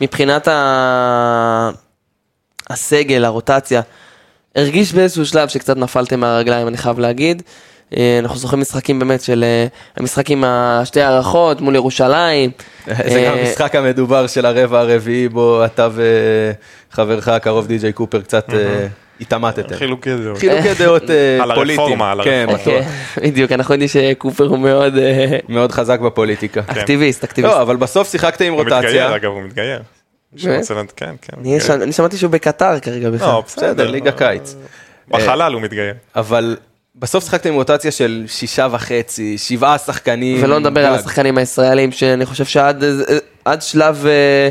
[0.00, 1.70] מבחינת ה...
[2.70, 3.80] הסגל, הרוטציה,
[4.56, 7.42] הרגיש באיזשהו שלב שקצת נפלתם מהרגליים, אני חייב להגיד.
[7.96, 12.50] אה, אנחנו זוכרים משחקים באמת של אה, המשחק עם השתי הערכות מול ירושלים.
[12.86, 15.88] זה גם אה, המשחק המדובר של הרבע הרביעי בו אתה
[16.92, 18.48] וחברך הקרוב די.ג'יי קופר קצת
[19.20, 19.76] התעמתתם.
[19.76, 20.38] חילוקי דעות.
[20.38, 21.80] חילוקי דעות אה, על פוליטיים.
[21.80, 22.80] הרפורמה, על כן, הרפורמה.
[22.80, 22.92] בטוח.
[23.14, 24.94] כן, בדיוק, אנחנו יודעים שקופר הוא מאוד
[25.48, 26.60] מאוד חזק בפוליטיקה.
[26.66, 27.54] אקטיביסט, אקטיביסט.
[27.54, 29.16] לא, אבל בסוף שיחקתם עם הוא מתגייר, רוטציה.
[29.16, 29.82] אגב, הוא מתגייר.
[30.96, 31.36] כן, כן.
[31.40, 31.60] אני.
[31.60, 33.28] ש- שמעתי שהוא בקטר כרגע בכלל.
[33.28, 33.90] לא, בסדר, בסדר.
[33.90, 34.54] ליגה קיץ.
[35.08, 35.94] בחלל הוא מתגייר.
[36.16, 36.56] אבל
[36.96, 40.44] בסוף שיחקתם עם רוטציה של שישה וחצי, שבעה שחקנים.
[40.44, 40.94] ולא נדבר על.
[40.94, 42.84] השחקנים הישראלים, שאני חושב שעד
[43.44, 44.48] עד שלב, אה,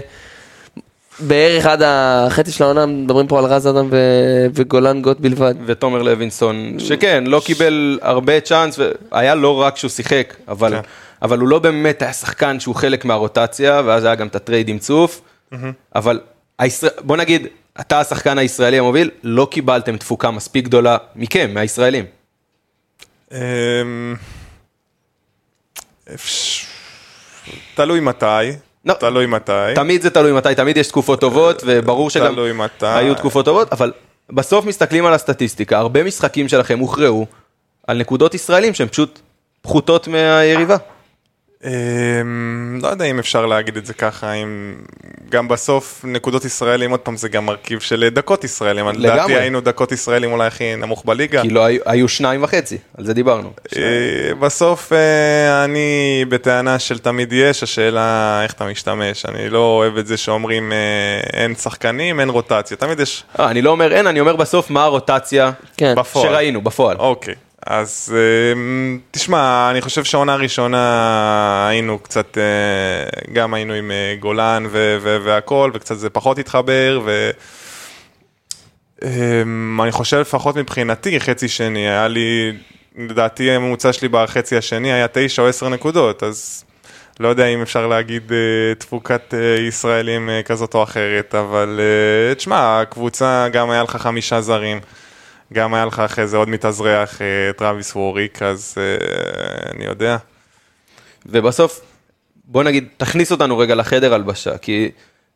[1.19, 5.53] בערך עד החצי של העונה, מדברים פה על רז אדם ו- וגולן גוט בלבד.
[5.65, 8.79] ותומר לוינסון, שכן, לא קיבל הרבה צ'אנס,
[9.11, 10.81] והיה לא רק שהוא שיחק, אבל, כן.
[11.21, 14.79] אבל הוא לא באמת היה שחקן שהוא חלק מהרוטציה, ואז היה גם את הטרייד עם
[14.79, 15.21] צוף,
[15.95, 16.19] אבל.
[16.99, 17.47] בוא נגיד,
[17.79, 22.05] אתה השחקן הישראלי המוביל, לא קיבלתם תפוקה מספיק גדולה מכם, מהישראלים.
[23.31, 24.15] אמ,
[27.75, 28.25] תלוי מתי,
[28.85, 28.93] לא.
[28.93, 29.51] תלוי מתי.
[29.75, 32.35] תמיד זה תלוי מתי, תמיד יש תקופות טובות, וברור שגם.
[32.81, 33.91] היו תקופות טובות, אבל
[34.29, 37.25] בסוף מסתכלים על הסטטיסטיקה, הרבה משחקים שלכם הוכרעו
[37.87, 39.19] על נקודות ישראלים שהן פשוט
[39.61, 40.77] פחותות מהיריבה.
[41.63, 44.75] אמ, לא יודע אם אפשר להגיד את זה ככה, אם
[45.29, 48.87] גם בסוף נקודות ישראלים, עוד פעם זה גם מרכיב של דקות ישראלים.
[48.87, 49.07] לגמרי.
[49.07, 51.41] לדעתי היינו דקות ישראלים אולי הכי נמוך בליגה.
[51.41, 53.53] כי לא היו, היו שניים וחצי, על זה דיברנו.
[53.77, 59.25] אה, בסוף אה, אני בטענה של תמיד יש, השאלה איך אתה משתמש.
[59.25, 60.77] אני לא אוהב את זה שאומרים אה,
[61.33, 62.77] אין שחקנים, אין רוטציה.
[62.77, 65.95] תמיד יש אני לא אומר אין, אני אומר בסוף מה הרוטציה כן.
[66.13, 66.97] שראינו בפועל.
[66.97, 68.15] אוקיי, אז
[68.53, 74.65] אמ, תשמע, אני חושב שהעונה הראשונה היינו קצת, אה, גם היינו עם אה, גולן
[75.01, 77.31] והכל, וקצת זה פחות התחבר, ו...
[79.03, 82.51] אמ, אני חושב לפחות מבחינתי, חצי שני, היה לי,
[82.97, 86.63] לדעתי הממוצע שלי בחצי השני היה תשע או עשר נקודות, אז
[87.19, 89.33] לא יודע אם אפשר להגיד אה, תפוקת
[89.67, 91.79] ישראלים כזאת או אחרת, אבל
[92.37, 94.79] תשמע, הקבוצה גם היה לך חמישה זרים.
[95.53, 97.27] גם היה לך אחרי זה עוד מתאזרח, אה,
[97.57, 98.83] טראביס ווריק, אז אה,
[99.75, 100.17] אני יודע.
[101.25, 101.81] ובסוף,
[102.45, 104.91] בוא נגיד, תכניס אותנו רגע לחדר הלבשה, כי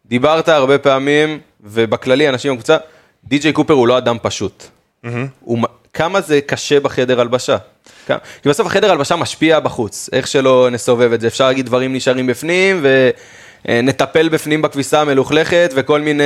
[0.06, 2.78] דיברת הרבה פעמים, ובכללי אנשים בקבוצה,
[3.24, 4.64] די.ג'יי קופר הוא לא אדם פשוט.
[5.40, 7.58] הוא, מ- כמה זה קשה בחדר הלבשה?
[8.08, 11.94] כמה- כי בסוף החדר הלבשה משפיע בחוץ, איך שלא נסובב את זה, אפשר להגיד דברים
[11.94, 12.86] נשארים בפנים,
[13.66, 16.24] ונטפל בפנים בכביסה המלוכלכת, וכל מיני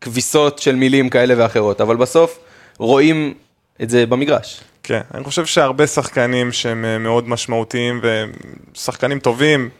[0.00, 2.38] כביסות של מילים כאלה ואחרות, אבל בסוף
[2.80, 3.34] רואים
[3.82, 4.60] את זה במגרש.
[4.82, 8.00] כן, אני חושב שהרבה שחקנים שהם אה, מאוד משמעותיים
[8.74, 9.70] ושחקנים טובים,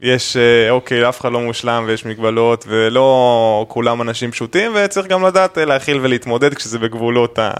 [0.00, 5.26] יש, אה, אוקיי, אף אחד לא מושלם ויש מגבלות, ולא כולם אנשים פשוטים, וצריך גם
[5.26, 7.50] לדעת אה, להכיל ולהתמודד כשזה בגבולות ה...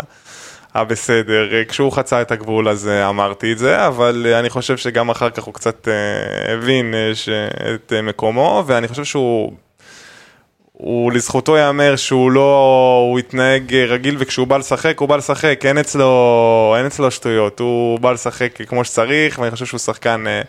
[0.74, 5.30] הבסדר, אה, כשהוא חצה את הגבול אז אמרתי את זה, אבל אני חושב שגם אחר
[5.30, 5.88] כך הוא קצת
[6.48, 6.94] הבין
[7.74, 9.52] את מקומו, ואני חושב שהוא,
[10.80, 15.78] הוא לזכותו ייאמר שהוא לא, הוא התנהג רגיל וכשהוא בא לשחק, הוא בא לשחק, אין
[15.78, 20.42] אצלו, אין אצלו שטויות, הוא בא לשחק כמו שצריך, ואני חושב שהוא שחקן אה,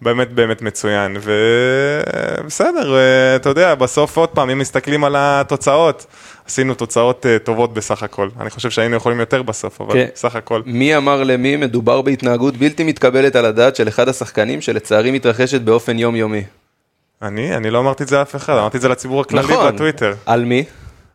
[0.00, 6.06] באמת באמת מצוין, ובסדר, אה, אתה יודע, בסוף עוד פעם, אם מסתכלים על התוצאות,
[6.46, 8.28] עשינו תוצאות אה, טובות בסך הכל.
[8.40, 10.06] אני חושב שהיינו יכולים יותר בסוף, אבל כן.
[10.14, 10.62] בסך הכל.
[10.66, 15.98] מי אמר למי מדובר בהתנהגות בלתי מתקבלת על הדעת של אחד השחקנים שלצערי מתרחשת באופן
[15.98, 16.42] יומיומי.
[17.22, 17.56] אני?
[17.56, 19.74] אני לא אמרתי את זה לאף אחד, אמרתי את זה לציבור הכללי נכון.
[19.74, 20.14] בטוויטר.
[20.26, 20.64] על מי?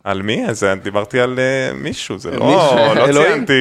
[0.04, 0.46] על מי?
[0.48, 2.38] אז דיברתי על אה, מישהו, זה לא,
[2.96, 3.32] לא אלוהים.
[3.32, 3.54] ציינתי.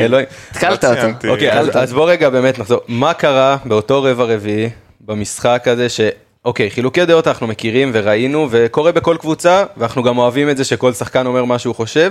[0.00, 0.26] אלוהים.
[0.50, 1.28] התקלת לא אותו.
[1.28, 2.80] אוקיי, אז, אז בוא רגע באמת נחזור.
[2.88, 6.00] מה קרה באותו רבע רביעי במשחק הזה ש...
[6.44, 10.92] אוקיי, חילוקי דעות אנחנו מכירים וראינו, וקורה בכל קבוצה, ואנחנו גם אוהבים את זה שכל
[10.92, 12.10] שחקן אומר מה שהוא חושב,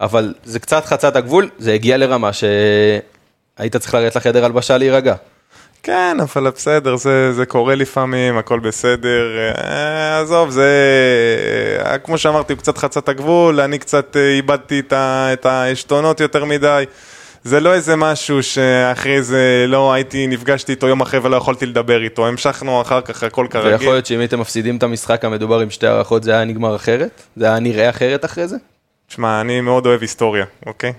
[0.00, 5.14] אבל זה קצת חצה את הגבול, זה הגיע לרמה שהיית צריך לרדת לחדר הלבשה להירגע.
[5.86, 9.38] כן, אבל בסדר, זה, זה קורה לפעמים, הכל בסדר.
[9.38, 10.70] אה, עזוב, זה...
[11.84, 16.44] אה, כמו שאמרתי, הוא קצת חצה את הגבול, אני קצת אה, איבדתי את העשתונות יותר
[16.44, 16.84] מדי.
[17.44, 22.02] זה לא איזה משהו שאחרי זה לא הייתי, נפגשתי איתו יום אחרי ולא יכולתי לדבר
[22.02, 22.26] איתו.
[22.26, 23.72] המשכנו אחר כך, הכל כרגיל.
[23.72, 27.22] ויכול להיות שאם הייתם מפסידים את המשחק המדובר עם שתי הערכות, זה היה נגמר אחרת?
[27.36, 28.56] זה היה נראה אחרת אחרי זה?
[29.08, 30.92] תשמע, אני מאוד אוהב היסטוריה, אוקיי?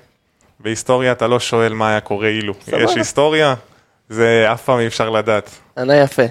[0.60, 2.54] בהיסטוריה אתה לא שואל מה היה קורה אילו.
[2.66, 2.84] סבבה.
[2.84, 3.56] יש היסטוריה,
[4.10, 5.50] זה אף פעם אי אפשר לדעת.
[5.78, 6.24] ענה יפה.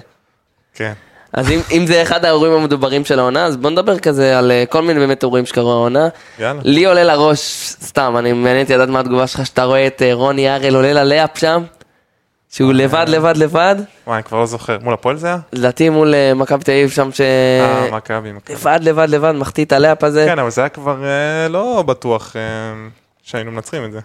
[0.73, 0.93] כן.
[1.33, 4.63] אז אם, אם זה אחד האירועים המדוברים של העונה, אז בוא נדבר כזה על אה,
[4.69, 6.07] כל מיני באמת אירועים שקרו העונה.
[6.39, 6.61] יאללה.
[6.63, 7.39] לי עולה לראש,
[7.83, 10.93] סתם, אני מעניין אותי לדעת מה התגובה שלך, שאתה רואה את אה, רוני הראל עולה
[10.93, 11.63] ללאפ שם,
[12.49, 13.75] שהוא לבד, לבד, לבד,
[14.07, 14.77] וואי, אני כבר לא זוכר.
[14.81, 15.37] מול הפועל זה היה?
[15.53, 17.21] לדעתי מול אה, מכבי תל אביב שם, ש...
[17.21, 18.53] אה, מכבי, מכבי.
[18.53, 20.25] לבד, לבד, לבד, מחטיא את הלאפ הזה.
[20.29, 22.41] כן, אבל זה היה כבר אה, לא בטוח אה,
[23.23, 23.99] שהיינו מנצחים את זה.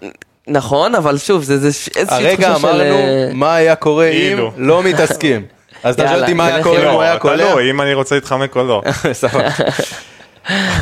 [0.48, 2.66] נכון, אבל שוב, זה, איזושהי הרגע תחושה של...
[2.66, 4.50] אמרנו אה, מה היה קורה אם אילו.
[4.56, 5.46] לא מתעסקים.
[5.82, 7.50] אז אתה יאללה, שואל אותי מה היה נלך קורה עם- אם הוא היה לא, קולע?
[7.50, 8.82] תלוי, אם אני רוצה להתחמק או לא.
[9.12, 9.48] סבבה.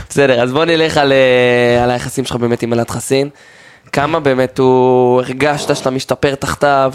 [0.08, 3.28] בסדר, אז בוא נלך על, אה, על היחסים שלך באמת עם אלעד חסין.
[3.92, 6.92] כמה באמת הוא, הרגשת שאתה משתפר תחתיו,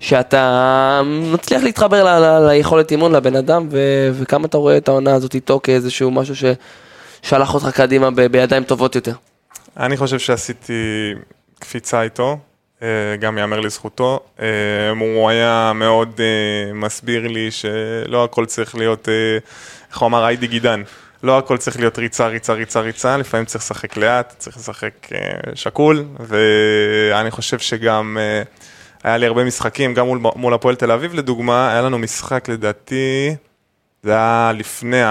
[0.00, 3.78] שאתה מצליח להתחבר ל, ל, ליכולת אימון לבן אדם, ו,
[4.12, 8.94] וכמה אתה רואה את העונה הזאת איתו כאיזשהו משהו ששלח אותך קדימה ב, בידיים טובות
[8.94, 9.12] יותר.
[9.80, 10.72] אני חושב שעשיתי
[11.58, 12.38] קפיצה איתו,
[12.82, 14.20] אה, גם יאמר לזכותו.
[14.40, 14.46] אה,
[15.00, 19.08] הוא היה מאוד אה, מסביר לי שלא הכל צריך להיות,
[19.90, 20.82] איך הוא אמר, היידי גידן.
[21.22, 25.08] לא הכל צריך להיות ריצה, ריצה, ריצה, ריצה, לפעמים צריך לשחק לאט, צריך לשחק
[25.54, 28.18] שקול, ואני חושב שגם
[29.04, 33.34] היה לי הרבה משחקים, גם מול, מול הפועל תל אביב לדוגמה, היה לנו משחק לדעתי,
[34.02, 35.02] זה היה לפני.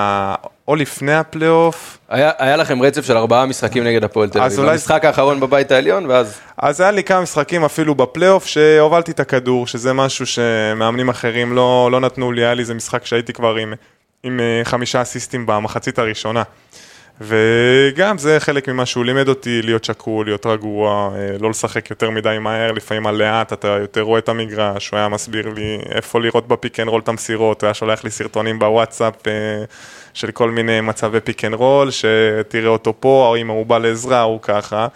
[0.68, 4.60] או לפני הפלייאוף, היה היה לכם רצף של ארבעה משחקים נגד הפועל תל אביב.
[4.60, 6.40] אולי- המשחק האחרון בבית העליון, ואז...
[6.58, 11.90] אז היה לי כמה משחקים אפילו בפלייאוף שהובלתי את הכדור, שזה משהו שמאמנים אחרים לא,
[11.92, 13.74] לא נתנו לי, היה לי איזה משחק שהייתי כבר עם,
[14.24, 16.44] עם אה, חמישה אסיסטים במחצית הראשונה.
[17.22, 22.10] וגם זה חלק ממה שהוא לימד אותי, להיות שקול, להיות רגוע, אה, לא לשחק יותר
[22.10, 26.20] מדי מהר, לפעמים על לאט, אתה יותר רואה את המגרש, הוא היה מסביר לי איפה
[26.20, 29.32] לראות ב pick and roll את המסירות, הוא היה שולח לי סרטונים בוואטסאפ אה,
[30.14, 34.22] של כל מיני מצבי pick and roll, שתראה אותו פה, או אם הוא בא לעזרה,
[34.22, 34.88] הוא ככה.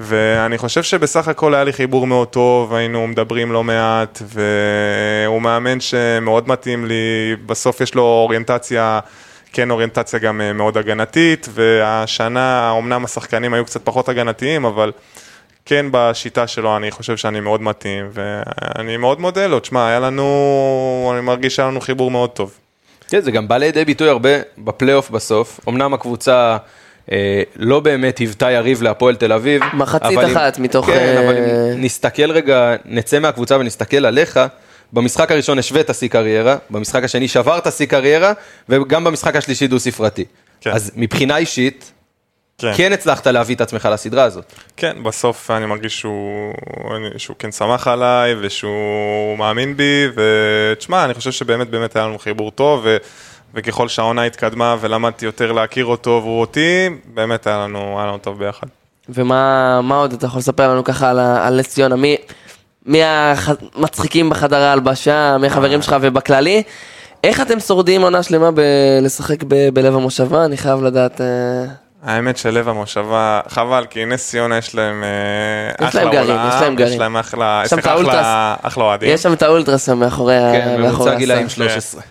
[0.00, 5.80] ואני חושב שבסך הכל היה לי חיבור מאוד טוב, היינו מדברים לא מעט, והוא מאמן
[5.80, 9.00] שמאוד מתאים לי, בסוף יש לו אוריינטציה,
[9.52, 14.92] כן אוריינטציה גם אה, מאוד הגנתית, והשנה אמנם השחקנים היו קצת פחות הגנתיים, אבל
[15.66, 21.10] כן בשיטה שלו אני חושב שאני מאוד מתאים, ואני מאוד מודה לו, תשמע, היה לנו,
[21.14, 22.58] אני מרגיש שהיה לנו חיבור מאוד טוב.
[23.08, 25.60] כן, זה גם בא לידי ביטוי הרבה בפלייאוף בסוף.
[25.68, 26.56] אמנם הקבוצה
[27.12, 29.62] אה, לא באמת היוותה יריב להפועל תל אביב.
[29.74, 31.44] מחצית אבל אם- אחת מתוך, כן, אה, אבל אם
[31.84, 34.40] נסתכל רגע, נצא מהקבוצה ונסתכל עליך.
[34.92, 38.32] במשחק הראשון השווית שיא קריירה, במשחק השני שברת שיא קריירה,
[38.68, 40.24] וגם במשחק השלישי דו ספרתי.
[40.60, 40.70] כן.
[40.70, 41.92] אז מבחינה אישית,
[42.58, 42.72] כן.
[42.76, 44.52] כן הצלחת להביא את עצמך לסדרה הזאת.
[44.76, 46.54] כן, בסוף אני מרגיש שהוא,
[47.16, 52.50] שהוא כן שמח עליי ושהוא מאמין בי, ותשמע, אני חושב שבאמת באמת היה לנו חיבור
[52.50, 52.96] טוב, ו,
[53.54, 58.38] וככל שהעונה התקדמה ולמדתי יותר להכיר אותו והוא אותי, באמת היה לנו, היה לנו טוב
[58.38, 58.66] ביחד.
[59.08, 61.96] ומה מה עוד אתה יכול לספר לנו ככה על, על נס ציונה?
[61.96, 62.16] מי,
[62.86, 66.62] מי המצחיקים בחדר ההלבשה, מי החברים שלך ובכללי?
[67.24, 70.44] איך אתם שורדים עונה שלמה בלשחק ב- בלב המושבה?
[70.44, 71.20] אני חייב לדעת.
[71.20, 71.26] אה,
[72.04, 76.60] האמת שלב המושבה, חבל, כי נס ציונה יש להם אה, יש להם גרעין, עולם, יש
[76.62, 76.92] להם גרעין.
[76.92, 78.14] יש להם אחלה, יש שם סליחה, את האולטרס.
[78.14, 79.08] אחלה, אחלה אוהדים.
[79.14, 81.54] יש שם את האולטרס מאחורי ה- כן, מאחורי ממוצע גילאים הסל.
[81.54, 82.02] 13.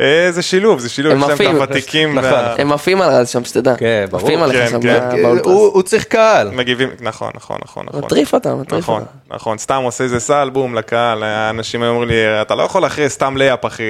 [0.00, 1.56] אה, זה שילוב, זה שילוב, הם יש להם.
[1.56, 2.38] את הוותיקים, נכון.
[2.58, 3.76] הם עפים על רז שם, שתדע.
[3.76, 4.26] כן, ברור.
[4.26, 4.80] עפים עליך שם
[5.22, 5.46] באולטרס.
[5.46, 6.50] הוא צריך קהל.
[6.50, 8.04] מגיבים, נכון, נכון, נכון, נכון.
[8.04, 9.34] מטריף אותם, מטריף נכון, אותם.
[9.34, 13.10] נכון, סתם עושה איזה סל, בום, לקהל, האנשים היו אומרים לי, אתה לא יכול אחרי
[13.10, 13.82] סתם layup, אחי,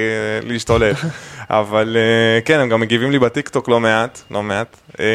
[0.43, 0.93] להשתולל.
[1.49, 4.77] אבל אה, כן, הם גם מגיבים לי בטיקטוק לא מעט, לא מעט.
[4.99, 5.05] אה,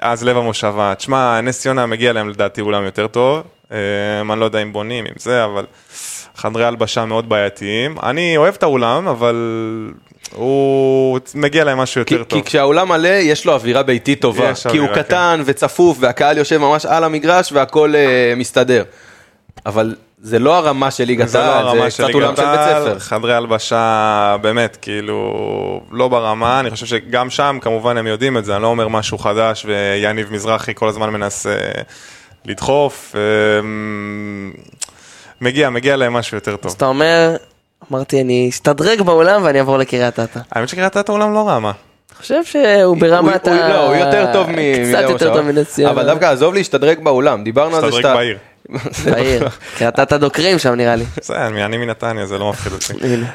[0.00, 3.78] אז לב המושבה, תשמע, נס ציונה מגיע להם לדעתי אולם יותר טוב, אה,
[4.32, 5.66] אני לא יודע אם בונים עם זה, אבל
[6.36, 7.96] חדרי הלבשה מאוד בעייתיים.
[8.02, 9.36] אני אוהב את האולם, אבל
[10.34, 12.38] הוא מגיע להם משהו כי, יותר טוב.
[12.38, 14.52] כי כשהאולם מלא, יש לו אווירה ביתית טובה.
[14.70, 18.84] כי הוא אווירה, קטן וצפוף, והקהל יושב ממש על המגרש, והכל אה, מסתדר.
[19.66, 22.82] אבל זה לא הרמה של ליגת זה לא העל, זה קצת אולם של בית העל,
[22.82, 22.98] ספר.
[22.98, 28.54] חדרי הלבשה באמת כאילו לא ברמה, אני חושב שגם שם כמובן הם יודעים את זה,
[28.54, 31.56] אני לא אומר משהו חדש ויניב מזרחי כל הזמן מנסה
[32.44, 34.52] לדחוף, אמ,
[35.40, 36.66] מגיע, מגיע להם משהו יותר טוב.
[36.66, 37.36] אז אתה אומר,
[37.92, 40.40] אמרתי, אני אשתדרג באולם ואני אעבור לקריית אתא.
[40.52, 41.72] האמת שקריית אתא אולם לא רע, מה?
[42.10, 43.68] אני חושב שהוא ברמת ה...
[43.68, 44.54] לא, הוא יותר טוב מ...
[44.54, 45.34] קצת יותר.
[45.34, 45.92] טוב מנס ציונה.
[45.92, 48.14] אבל דווקא עזוב להשתדרג באולם, דיברנו על זה שאתה...
[48.14, 48.38] בעיר.
[49.12, 49.48] בעיר.
[49.78, 51.04] קריית אתא דוקרים שם נראה לי.
[51.16, 52.92] בסדר, אני מנתניה, זה לא מפחיד אותי.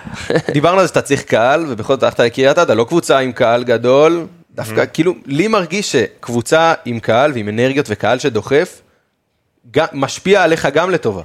[0.54, 3.64] דיברנו על זה שאתה צריך קהל, ובכל זאת הלכת לקריית אתא, לא קבוצה עם קהל
[3.64, 4.86] גדול, דווקא Mm-hmm.
[4.86, 8.82] כאילו, לי מרגיש שקבוצה עם קהל ועם אנרגיות וקהל שדוחף,
[9.94, 11.22] משפיע עליך גם לטובה.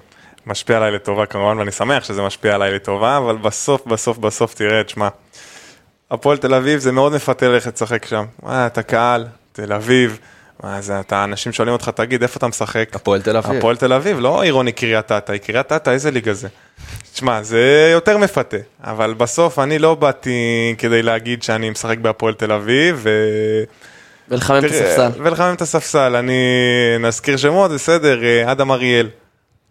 [0.47, 4.85] משפיע עליי לטובה כמובן, ואני שמח שזה משפיע עליי לטובה, אבל בסוף, בסוף, בסוף תראה,
[4.85, 5.09] תשמע,
[6.11, 8.25] הפועל תל אביב זה מאוד מפתה ללכת לשחק שם.
[8.47, 10.19] אה, אתה קהל, תל אביב,
[10.63, 12.89] מה זה, אתה, אנשים שואלים אותך, תגיד, איפה אתה משחק?
[12.95, 13.59] הפועל תל אביב.
[13.59, 16.49] הפועל תל אביב, לא עירוני קריית אתא, היא קריית אתא, איזה ליגה זה?
[17.13, 22.53] תשמע, זה יותר מפתה, אבל בסוף אני לא באתי כדי להגיד שאני משחק בהפועל תל
[22.53, 23.11] אביב, ו...
[24.29, 25.11] ולחמם את הספסל.
[25.23, 26.43] ולחמם את הספסל, אני
[27.01, 29.09] נזכיר שמות, בסדר, אה, אדם אריאל.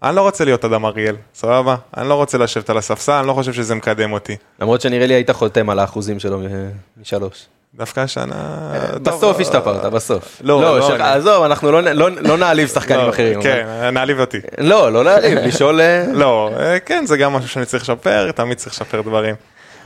[0.04, 1.76] אני לא רוצה להיות אדם אריאל, סבבה?
[1.98, 4.36] אני לא רוצה לשבת על הספסל, אני לא חושב שזה מקדם אותי.
[4.60, 6.40] למרות שנראה לי היית חותם על האחוזים שלו
[7.02, 7.46] משלוש.
[7.76, 8.34] דווקא השנה...
[9.04, 10.42] טוב, בסוף אה, השתפרת, בסוף.
[10.44, 13.42] לא, לא, אני- עזוב, אנחנו לא לא- לא נעליב שחקנים לא, אחרים.
[13.42, 14.38] כן, נעליב אותי.
[14.58, 15.82] לא, לא להעליב, לשאול...
[15.82, 19.36] אה, לא, אה, כן, זה גם משהו שאני צריך לשפר, תמיד צריך לשפר דברים.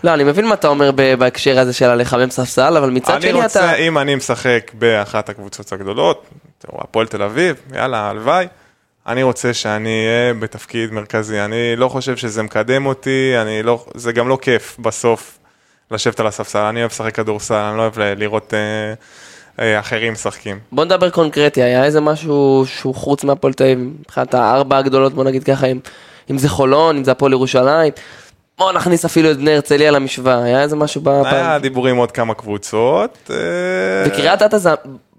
[0.04, 3.32] לא, אני מבין מה אתה אומר בהקשר הזה של הלחמם ספסל, אבל מצד אני שני
[3.32, 3.76] רוצה, אתה...
[3.76, 6.26] אם אני משחק באחת הקבוצות הגדולות,
[6.74, 8.48] הפועל תל אביב, יאללה, הלוואי.
[9.08, 11.40] אני רוצה שאני אהיה בתפקיד מרכזי.
[11.40, 15.40] אני לא חושב שזה מקדם אותי, אני לא, זה גם לא כיף בסוף
[15.92, 16.60] לשבת על הספסל.
[16.60, 18.94] אני אוהב לשחק כדורסל, אני לא אוהב לראות אה,
[19.60, 20.60] אה, אחרים משחקים.
[20.72, 25.24] בוא נדבר קונקרטי, היה איזה משהו שהוא חוץ מהפועל תל אביב, מבחינת הארבע הגדולות, בוא
[25.24, 25.80] נגיד ככה, אם,
[26.32, 27.94] אם זה חולון, אם זה הפועל ירושלים,
[28.58, 31.62] בוא נכניס אפילו את בני הרצליה למשוואה, היה איזה משהו היה בפעם.
[31.62, 33.18] דיבורים עוד כמה קבוצות.
[33.30, 33.36] אה,
[34.08, 34.70] וקריית אתא זה,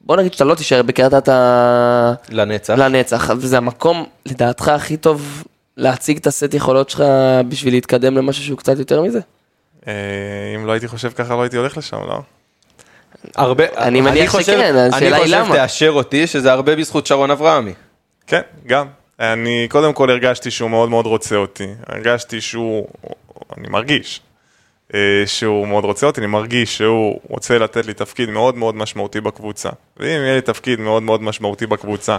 [0.06, 2.74] בוא נגיד שאתה לא תישאר בקריית אתא לנצח.
[2.78, 5.44] לנצח, וזה המקום לדעתך הכי טוב
[5.76, 7.04] להציג את הסט יכולות שלך
[7.48, 9.20] בשביל להתקדם למשהו שהוא קצת יותר מזה?
[9.86, 9.92] אה,
[10.56, 12.18] אם לא הייתי חושב ככה, לא הייתי הולך לשם, לא?
[13.36, 15.44] הרבה, אני מניח חושב- שכן, השאלה היא אני למה.
[15.44, 17.72] חושב, תאשר אותי, שזה הרבה בזכות שרון אברהמי.
[18.26, 18.86] כן, גם.
[19.20, 21.66] אני קודם כל הרגשתי שהוא מאוד מאוד רוצה אותי.
[21.86, 22.86] הרגשתי שהוא,
[23.58, 24.20] אני מרגיש
[25.26, 29.68] שהוא מאוד רוצה אותי, אני מרגיש שהוא רוצה לתת לי תפקיד מאוד מאוד משמעותי בקבוצה.
[29.96, 32.16] ואם יהיה לי תפקיד מאוד מאוד משמעותי בקבוצה,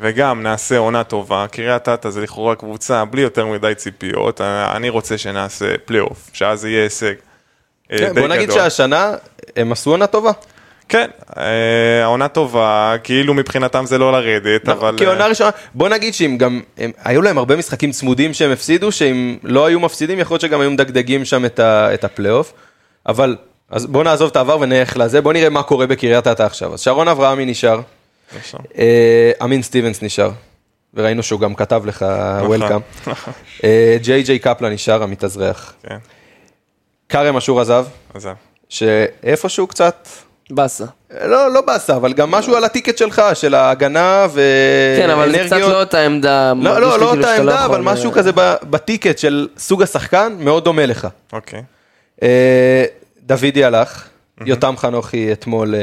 [0.00, 5.18] וגם נעשה עונה טובה, קריית אתא זה לכאורה קבוצה בלי יותר מדי ציפיות, אני רוצה
[5.18, 7.14] שנעשה פלייאוף, שאז יהיה הישג.
[7.92, 8.60] אה, כן, בוא נגיד גדול.
[8.60, 9.14] שהשנה
[9.56, 10.30] הם עשו עונה טובה.
[10.88, 14.94] כן, אה, העונה טובה, כאילו מבחינתם זה לא לרדת, אבל...
[14.98, 18.50] כי אה, עונה ראשונה, בוא נגיד שאם גם, הם, היו להם הרבה משחקים צמודים שהם
[18.50, 22.52] הפסידו, שאם לא היו מפסידים, יכול להיות שגם היו מדגדגים שם את, ה, את הפלייאוף.
[23.06, 23.36] אבל,
[23.70, 26.74] אז בוא נעזוב את העבר ונלך לזה, בוא נראה מה קורה בקריית אתא עכשיו.
[26.74, 27.80] אז שרון אברהמי נשאר,
[28.36, 28.60] עכשיו.
[28.78, 30.30] אה, אמין סטיבנס נשאר,
[30.94, 32.06] וראינו שהוא גם כתב לך
[32.40, 32.80] welcome.
[33.64, 35.74] אה, ג'יי ג'יי קפלן נשאר, המתאזרח.
[35.82, 35.96] כן,
[37.08, 37.86] כרם אשור עזב.
[38.68, 40.08] שאיפשהו קצת,
[40.50, 40.84] באסה.
[41.24, 45.06] לא, לא באסה, אבל גם משהו על הטיקט שלך, של ההגנה ואנרגיות.
[45.06, 46.52] כן, אבל זה קצת לא אותה עמדה.
[46.56, 49.82] לא, לא, לא כאילו אותה שאתה עמדה, אבל משהו אה, כזה ב- בטיקט של סוג
[49.82, 51.08] השחקן, מאוד דומה לך.
[51.32, 51.62] אוקיי.
[52.22, 52.84] אה,
[53.26, 54.04] דוידי הלך,
[54.46, 55.80] יותם חנוכי אתמול אה,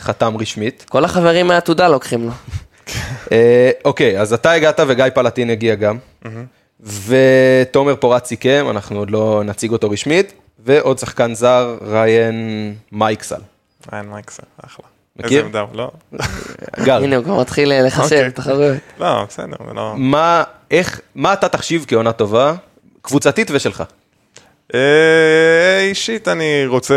[0.00, 0.84] חתם רשמית.
[0.88, 2.30] כל החברים מהעתודה לוקחים לו.
[3.32, 5.98] אה, אוקיי, אז אתה הגעת וגיא פלטין הגיע גם.
[6.80, 10.32] ותומר פורט סיכם, אנחנו עוד לא נציג אותו רשמית,
[10.64, 13.40] ועוד שחקן זר, ריין מייקסל.
[13.92, 14.86] ריין מייקסר, אחלה.
[15.16, 15.28] מכיר?
[15.38, 15.70] איזה עמדה, הוא?
[15.74, 15.90] לא,
[16.84, 17.02] גר.
[17.02, 18.30] הנה, הוא כבר מתחיל לחשב אוקיי.
[18.30, 18.76] תחרויות.
[18.98, 19.94] לא, בסדר, זה לא...
[19.96, 22.54] מה, איך, מה אתה תחשיב כעונה טובה,
[23.02, 23.84] קבוצתית ושלך?
[24.74, 26.94] אה, אישית אני רוצה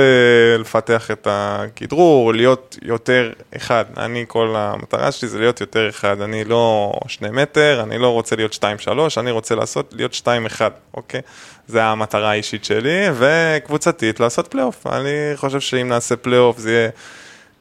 [0.60, 3.86] לפתח את הכדרור, להיות יותר אחד.
[3.98, 6.22] אני, כל המטרה שלי זה להיות יותר אחד.
[6.22, 10.46] אני לא שני מטר, אני לא רוצה להיות שתיים שלוש, אני רוצה לעשות, להיות שתיים
[10.46, 11.22] אחד, אוקיי?
[11.68, 14.88] זה המטרה האישית שלי, וקבוצתית, לעשות פלייאוף.
[14.88, 16.90] אני חושב שאם נעשה פלייאוף זה יהיה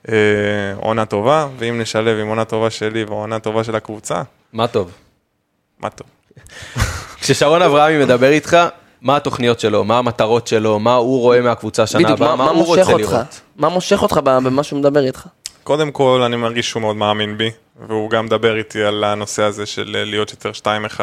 [0.08, 0.14] אה,
[0.76, 4.90] עונה טובה, ואם נשלב עם עונה טובה שלי ועונה טובה של הקבוצה, מה טוב.
[5.78, 6.06] מה טוב.
[7.20, 8.56] כששרון אברהמי מדבר איתך,
[9.02, 12.50] מה התוכניות שלו, מה המטרות שלו, מה הוא רואה מהקבוצה שנה הבאה, מה מה מה
[12.50, 13.12] הוא מושך רוצה אותך?
[13.12, 13.40] לראות.
[13.56, 15.26] מה מושך אותך במה שהוא מדבר איתך?
[15.64, 17.50] קודם כל, אני מרגיש שהוא מאוד מאמין בי,
[17.88, 20.50] והוא גם מדבר איתי על הנושא הזה של להיות יותר
[20.98, 21.00] 2-1.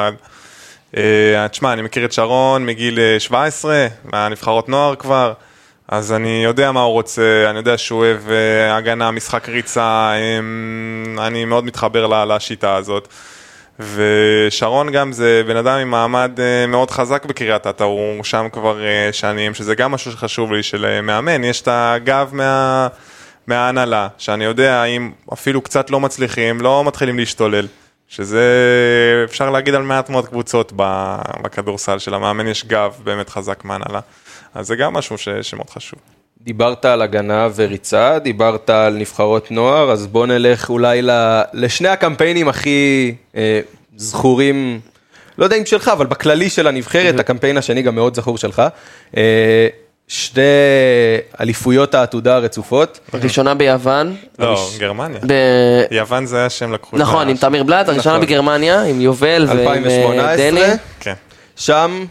[0.98, 5.34] אה, תשמע, אני מכיר את שרון מגיל אה, 17, מהנבחרות נוער כבר,
[5.88, 10.40] אז אני יודע מה הוא רוצה, אני יודע שהוא אוהב אה, הגנה, משחק ריצה, אה,
[11.28, 13.08] אני מאוד מתחבר לשיטה הזאת.
[13.80, 18.86] ושרון גם זה בן אדם עם מעמד אה, מאוד חזק בקריית אתא, הוא שם כבר
[18.86, 22.88] אה, שנים, שזה גם משהו שחשוב לי, של אה, מאמן, יש את הגב מה...
[23.48, 27.68] מההנהלה, שאני יודע אם אפילו קצת לא מצליחים, לא מתחילים להשתולל.
[28.16, 28.46] שזה
[29.24, 30.74] אפשר להגיד על מעט מאוד קבוצות
[31.42, 34.00] בכדורסל, שלמאמן יש גב באמת חזק מההנהלה.
[34.54, 35.30] אז זה גם משהו ש...
[35.30, 36.00] שמאוד חשוב.
[36.42, 42.48] דיברת על הגנה וריצה, דיברת על נבחרות נוער, אז בוא נלך אולי ל- לשני הקמפיינים
[42.48, 43.60] הכי אה,
[43.96, 44.80] זכורים,
[45.38, 48.62] לא יודע אם שלך, אבל בכללי של הנבחרת, הקמפיין השני גם מאוד זכור שלך.
[49.18, 49.68] אה,
[50.14, 50.42] שתי
[51.42, 53.00] אליפויות העתודה הרצופות.
[53.14, 55.20] ראשונה ביוון, לא, גרמניה.
[55.28, 56.98] ב- יוון זה היה שם לקחו.
[56.98, 58.26] נכון, עם תמיר בלאט, הראשונה נכון.
[58.28, 60.62] בגרמניה, עם יובל ועם אה, 2018, דני.
[61.00, 61.14] כן.
[61.56, 62.06] שם,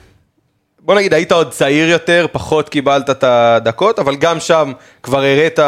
[0.81, 4.73] בוא נגיד, היית עוד צעיר יותר, פחות קיבלת את הדקות, אבל גם שם
[5.03, 5.59] כבר הראת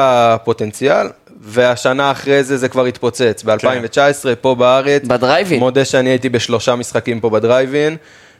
[0.45, 1.07] פוטנציאל,
[1.41, 3.43] והשנה אחרי זה זה כבר התפוצץ.
[3.45, 3.99] ב-2019,
[4.41, 5.03] פה בארץ.
[5.05, 5.59] בדרייבין.
[5.59, 7.97] מודה שאני הייתי בשלושה משחקים פה בדרייבין,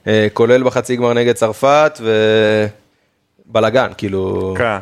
[0.07, 2.01] אה, כולל בחצי גמר נגד צרפת,
[3.47, 4.55] ובלאגן, כאילו...
[4.59, 4.79] כן.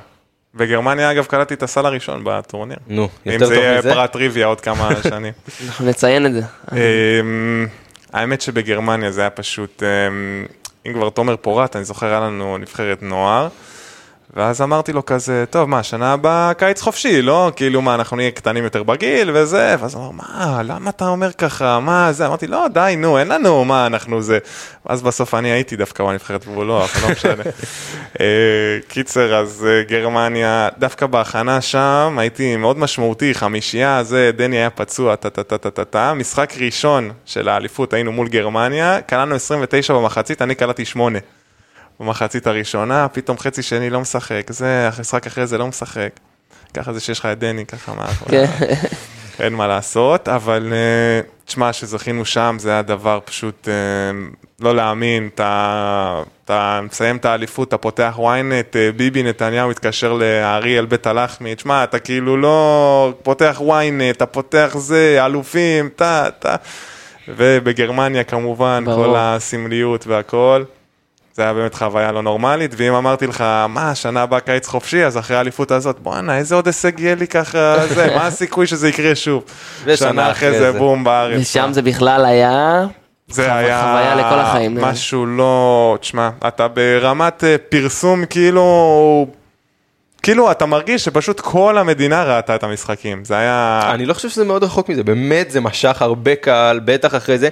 [0.55, 2.77] בגרמניה אגב קלטתי את הסל הראשון בטורניר.
[2.89, 3.91] נו, אם יותר זה טוב יהיה מזה?
[3.95, 5.33] פרט טריוויה עוד כמה שנים.
[5.67, 6.41] אנחנו נציין את זה.
[6.73, 7.67] אמ,
[8.13, 10.47] האמת שבגרמניה זה היה פשוט, אמ,
[10.87, 13.49] אם כבר תומר פורט, אני זוכר היה לנו נבחרת נוער,
[14.37, 17.53] ואז אמרתי לו כזה, טוב, מה, שנה הבאה קיץ חופשי, לא?
[17.57, 21.33] כאילו, מה, אנחנו נהיה קטנים יותר בגיל וזה, ואז הוא אמר, מה, למה אתה אומר
[21.33, 22.27] ככה, מה זה?
[22.27, 24.39] אמרתי, לא, די, נו, אין לנו, מה, אנחנו זה.
[24.87, 27.43] ואז בסוף אני הייתי דווקא בנבחרת והוא לא, אבל לא משנה.
[28.21, 28.27] אה,
[28.89, 35.17] קיצר, אז אה, גרמניה, דווקא בהכנה שם הייתי מאוד משמעותי, חמישייה, זה, דני היה פצוע,
[35.17, 39.95] טה טה טה טה טה טה, משחק ראשון של האליפות, היינו מול גרמניה, קלענו 29
[39.95, 41.19] במחצית, אני קלעתי 8
[42.01, 46.11] במחצית הראשונה, פתאום חצי שני לא משחק, זה, המשחק אחרי זה לא משחק.
[46.75, 48.45] ככה זה שיש לך את דני, ככה מה, כן.
[49.41, 53.75] אין מה לעשות, אבל אה, תשמע, שזכינו שם, זה היה דבר פשוט אה,
[54.61, 60.87] לא להאמין, אתה, אתה מסיים את האליפות, אתה פותח ynet, אה, ביבי נתניהו מתקשר לאריאל
[60.87, 66.57] בית הלחמי, תשמע, אתה כאילו לא פותח ynet, אתה פותח זה, אלופים, אתה, אתה,
[67.29, 69.05] ובגרמניה כמובן, ברור.
[69.05, 70.63] כל הסמליות והכל.
[71.35, 75.19] זה היה באמת חוויה לא נורמלית, ואם אמרתי לך, מה, שנה הבאה קיץ חופשי, אז
[75.19, 79.15] אחרי האליפות הזאת, בואנה, איזה עוד הישג יהיה לי ככה, זה, מה הסיכוי שזה יקרה
[79.15, 79.45] שוב?
[79.95, 80.79] שנה אחרי זה, זה.
[80.79, 81.41] בום, בארץ.
[81.41, 82.85] ושם זה בכלל היה...
[83.29, 84.75] זה חו- היה חוויה לכל החיים.
[84.81, 89.27] משהו לא, תשמע, אתה ברמת אה, פרסום כאילו,
[90.23, 94.45] כאילו אתה מרגיש שפשוט כל המדינה ראתה את המשחקים, זה היה, אני לא חושב שזה
[94.45, 97.49] מאוד רחוק מזה, באמת זה משך הרבה קהל, בטח אחרי זה.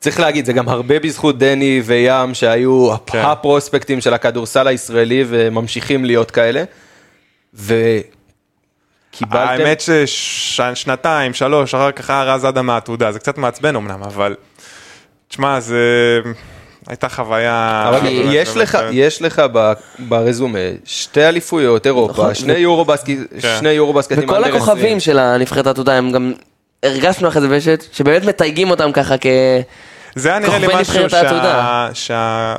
[0.00, 3.18] צריך להגיד, זה גם הרבה בזכות דני וים שהיו כן.
[3.18, 6.64] הפרוספקטים של הכדורסל הישראלי וממשיכים להיות כאלה.
[7.54, 14.34] וקיבלתם, האמת ששנתיים, שלוש, אחר כך היה רז אדם מהעתודה, זה קצת מעצבן אמנם, אבל,
[15.28, 15.78] תשמע, זה
[16.86, 17.84] הייתה חוויה...
[17.88, 18.78] אבל באמת, יש לך.
[18.92, 19.42] יש לך
[19.98, 22.34] ברזומה שתי אליפויות אירופה, נכון.
[22.34, 23.56] שני יורובסקי, כן.
[23.58, 25.00] שני יורובסקטים וכל הכוכבים 20.
[25.00, 26.32] של הנבחרת העתודה הם גם...
[26.82, 29.26] הרגשנו אחרי זה בשת, שבאמת מתייגים אותם ככה כ...
[30.14, 31.88] זה היה נראה לי משהו שה...
[31.94, 32.54] שה...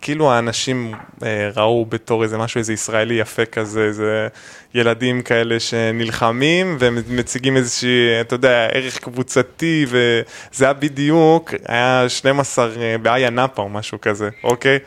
[0.00, 4.28] כאילו האנשים אה, ראו בתור איזה משהו, איזה ישראלי יפה כזה, איזה
[4.74, 12.98] ילדים כאלה שנלחמים ומציגים איזושהי, אתה יודע, ערך קבוצתי, וזה היה בדיוק, היה 12 אה,
[12.98, 14.78] באיה נאפה או משהו כזה, אוקיי?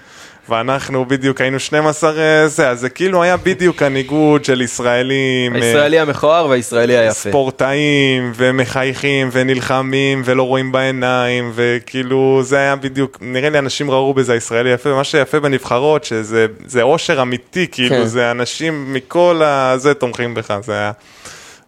[0.50, 5.56] ואנחנו בדיוק היינו 12 אה, זה, אז זה כאילו היה בדיוק הניגוד של ישראלים.
[5.56, 7.14] אה, הישראלי המכוער והישראלי היפה.
[7.14, 14.34] ספורטאים ומחייכים ונלחמים ולא רואים בעיניים וכאילו זה היה בדיוק, נראה לי אנשים ראו בזה
[14.34, 18.06] הישראלי יפה, ומה שיפה בנבחרות שזה זה אושר אמיתי, כאילו כן.
[18.06, 20.92] זה אנשים מכל הזה תומכים בך, זה היה...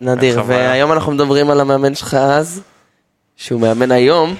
[0.02, 0.42] נדיר.
[0.48, 2.62] והיום אנחנו מדברים על המאמן שלך אז,
[3.38, 4.36] שהוא מאמן היום,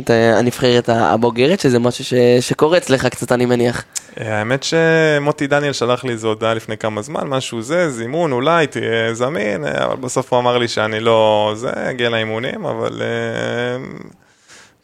[0.00, 3.84] את הנבחרת הבוגרת, שזה משהו ש- שקורה אצלך קצת, אני מניח.
[4.16, 9.14] האמת שמוטי דניאל שלח לי איזו הודעה לפני כמה זמן, משהו זה, זימון אולי, תהיה
[9.14, 13.84] זמין, אה, אבל בסוף הוא אמר לי שאני לא זה, אגיע לאימונים, אבל אה,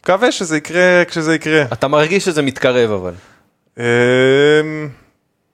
[0.03, 1.61] מקווה שזה יקרה כשזה יקרה.
[1.73, 3.13] אתה מרגיש שזה מתקרב אבל.
[3.79, 3.85] אה,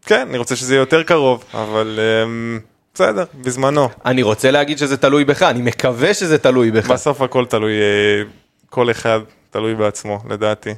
[0.05, 2.57] כן, אני רוצה שזה יהיה יותר קרוב, אבל אה,
[2.95, 3.89] בסדר, בזמנו.
[4.05, 6.91] אני רוצה להגיד שזה תלוי בך, אני מקווה שזה תלוי בך.
[6.91, 8.21] בסוף הכל תלוי, אה,
[8.69, 9.19] כל אחד
[9.53, 10.73] תלוי בעצמו, לדעתי.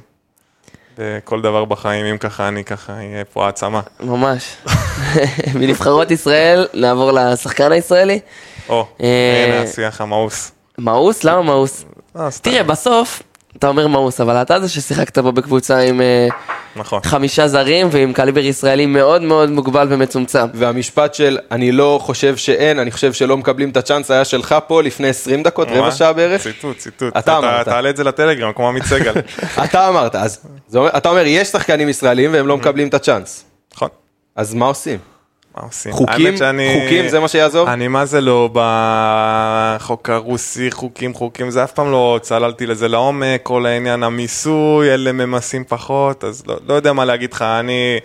[0.98, 3.80] בכל דבר בחיים, אם ככה אני ככה, יהיה פה העצמה.
[4.00, 4.56] ממש.
[5.60, 8.20] מנבחרות ישראל, נעבור לשחקן הישראלי.
[8.68, 10.52] או, אה, הנה השיח המאוס.
[10.78, 11.24] מאוס?
[11.24, 11.84] למה מאוס?
[12.16, 12.28] אה.
[12.42, 13.22] תראה, בסוף,
[13.58, 16.28] אתה אומר מאוס, אבל אתה זה ששיחקת פה בקבוצה עם אה,
[16.76, 17.00] נכון.
[17.04, 20.46] חמישה זרים ועם קליבר ישראלי מאוד מאוד מוגבל ומצומצם.
[20.54, 24.82] והמשפט של אני לא חושב שאין, אני חושב שלא מקבלים את הצ'אנס היה שלך פה
[24.82, 25.90] לפני 20 דקות, רבע?
[25.92, 26.42] שעה בערך.
[26.42, 27.16] ציטוט, ציטוט.
[27.16, 27.64] אתה אמרת.
[27.64, 29.12] תעלה את זה לטלגרם, כמו עמית סגל.
[29.64, 30.40] אתה אמרת, אז
[30.76, 33.44] אתה אומר יש שחקנים ישראלים והם לא מקבלים את הצ'אנס.
[33.74, 33.88] נכון.
[34.36, 35.15] אז מה עושים?
[35.56, 35.92] מה עושים?
[35.92, 36.36] חוקים?
[36.36, 37.72] שאני- חוקים זה מה שיעזור?
[37.72, 43.40] אני מה זה לא בחוק הרוסי, חוקים, חוקים, זה אף פעם לא צללתי לזה לעומק,
[43.42, 47.98] כל העניין המיסוי, אלה ממסים פחות, אז לא, לא יודע מה להגיד לך, אני,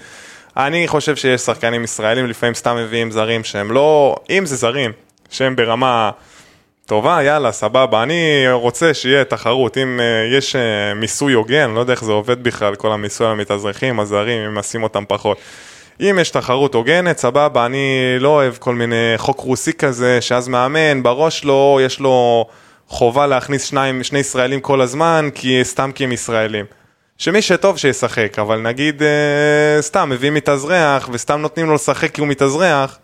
[0.58, 4.92] אני חושב שיש שחקנים ישראלים, לפעמים סתם מביאים זרים שהם לא, אם זה זרים,
[5.30, 6.12] שהם ברמה
[6.86, 10.60] טובה, יאללה, סבבה, אני רוצה שיהיה תחרות, אם uh, יש uh,
[10.96, 14.84] מיסוי הוגן, לא יודע איך זה עובד בכלל, כל המיסוי על המתאזרחים, הזרים, אם נשים
[14.84, 15.38] אותם פחות.
[16.02, 21.04] אם יש תחרות הוגנת, סבבה, אני לא אוהב כל מיני חוק רוסי כזה, שאז מאמן,
[21.04, 22.46] בראש לו, יש לו
[22.88, 26.66] חובה להכניס שניים, שני ישראלים כל הזמן, כי סתם כי הם ישראלים.
[27.18, 32.28] שמי שטוב שישחק, אבל נגיד אה, סתם מביאים מתאזרח, וסתם נותנים לו לשחק כי הוא
[32.28, 32.98] מתאזרח,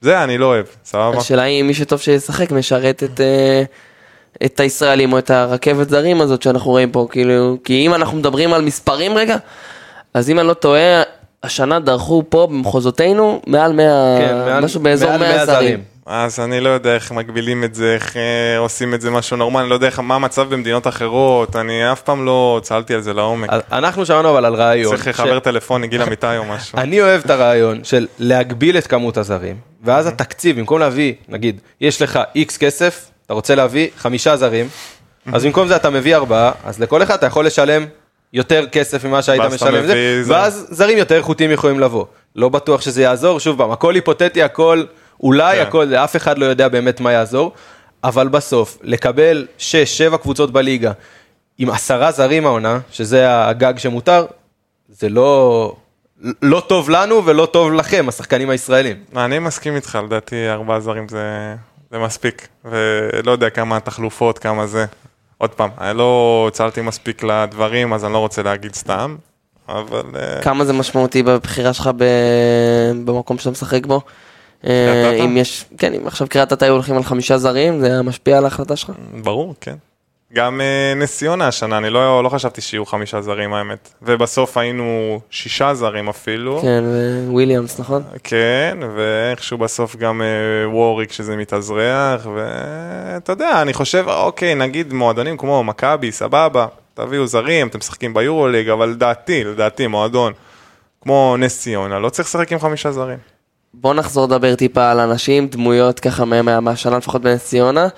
[0.00, 1.18] זה אני לא אוהב, סבבה?
[1.18, 3.62] השאלה היא אם מי שטוב שישחק משרת את, אה,
[4.44, 8.52] את הישראלים או את הרכבת זרים הזאת שאנחנו רואים פה, כאילו, כי אם אנחנו מדברים
[8.52, 9.36] על מספרים רגע,
[10.14, 11.02] אז אם אני לא טועה,
[11.44, 15.82] השנה דרכו פה במחוזותינו מעל 100, כן, מעל- משהו באזור מעל 100 זרים.
[16.06, 19.62] אז אני לא יודע איך מגבילים את זה, איך אה, עושים את זה משהו נורמלי,
[19.62, 23.12] אני לא יודע איך, מה המצב במדינות אחרות, אני אף פעם לא צללתי על זה
[23.12, 23.48] לעומק.
[23.52, 24.90] אז אנחנו שמענו אבל על רעיון.
[24.90, 26.78] צריך ש- לחבר טלפוני, גיל אמיתי או משהו.
[26.78, 32.02] אני אוהב את הרעיון של להגביל את כמות הזרים, ואז התקציב, במקום להביא, נגיד, יש
[32.02, 34.68] לך איקס כסף, אתה רוצה להביא חמישה זרים,
[35.32, 37.86] אז במקום זה אתה מביא ארבעה, אז לכל אחד אתה יכול לשלם
[38.32, 40.34] יותר כסף ממה שהיית משלם, זה, זר.
[40.34, 42.04] ואז זרים יותר איכותיים יכולים לבוא.
[42.36, 44.84] לא בטוח שזה יעזור, שוב פעם, הכל היפותטי, הכל,
[45.22, 45.62] אולי כן.
[45.62, 47.52] הכל, אף אחד לא יודע באמת מה יעזור,
[48.04, 50.92] אבל בסוף, לקבל 6-7 קבוצות בליגה
[51.58, 54.26] עם עשרה זרים העונה, שזה הגג שמותר,
[54.88, 55.76] זה לא,
[56.42, 58.96] לא טוב לנו ולא טוב לכם, השחקנים הישראלים.
[59.16, 61.54] אני מסכים איתך, לדעתי ארבעה זרים זה,
[61.90, 64.86] זה מספיק, ולא יודע כמה התחלופות, כמה זה.
[65.42, 69.16] עוד פעם, אני לא צללתי מספיק לדברים, אז אני לא רוצה להגיד סתם,
[69.68, 70.02] אבל...
[70.16, 72.04] אה, כמה זה משמעותי בבחירה שלך ב...
[73.04, 74.00] במקום שאתה משחק בו?
[74.66, 75.12] אה?
[75.24, 78.44] אם יש, כן, אם עכשיו קריית אתא היו הולכים על חמישה זרים, זה משפיע על
[78.44, 78.90] ההחלטה שלך?
[79.22, 79.74] ברור, כן.
[80.34, 83.88] גם אה, נס ציונה השנה, אני לא, לא חשבתי שיהיו חמישה זרים האמת.
[84.02, 86.58] ובסוף היינו שישה זרים אפילו.
[86.62, 86.84] כן,
[87.28, 88.02] וויליאמס, נכון?
[88.24, 90.26] כן, ואיכשהו בסוף גם אה,
[90.70, 97.66] ווריק שזה מתאזרח, ואתה יודע, אני חושב, אוקיי, נגיד מועדונים כמו מכבי, סבבה, תביאו זרים,
[97.68, 100.32] אתם משחקים ביורוליג, אבל לדעתי, לדעתי, מועדון
[101.02, 103.18] כמו נס ציונה, לא צריך לשחק עם חמישה זרים.
[103.74, 107.88] בוא נחזור לדבר טיפה על אנשים, דמויות ככה מה- מה- מהשנה לפחות בנס ציונה,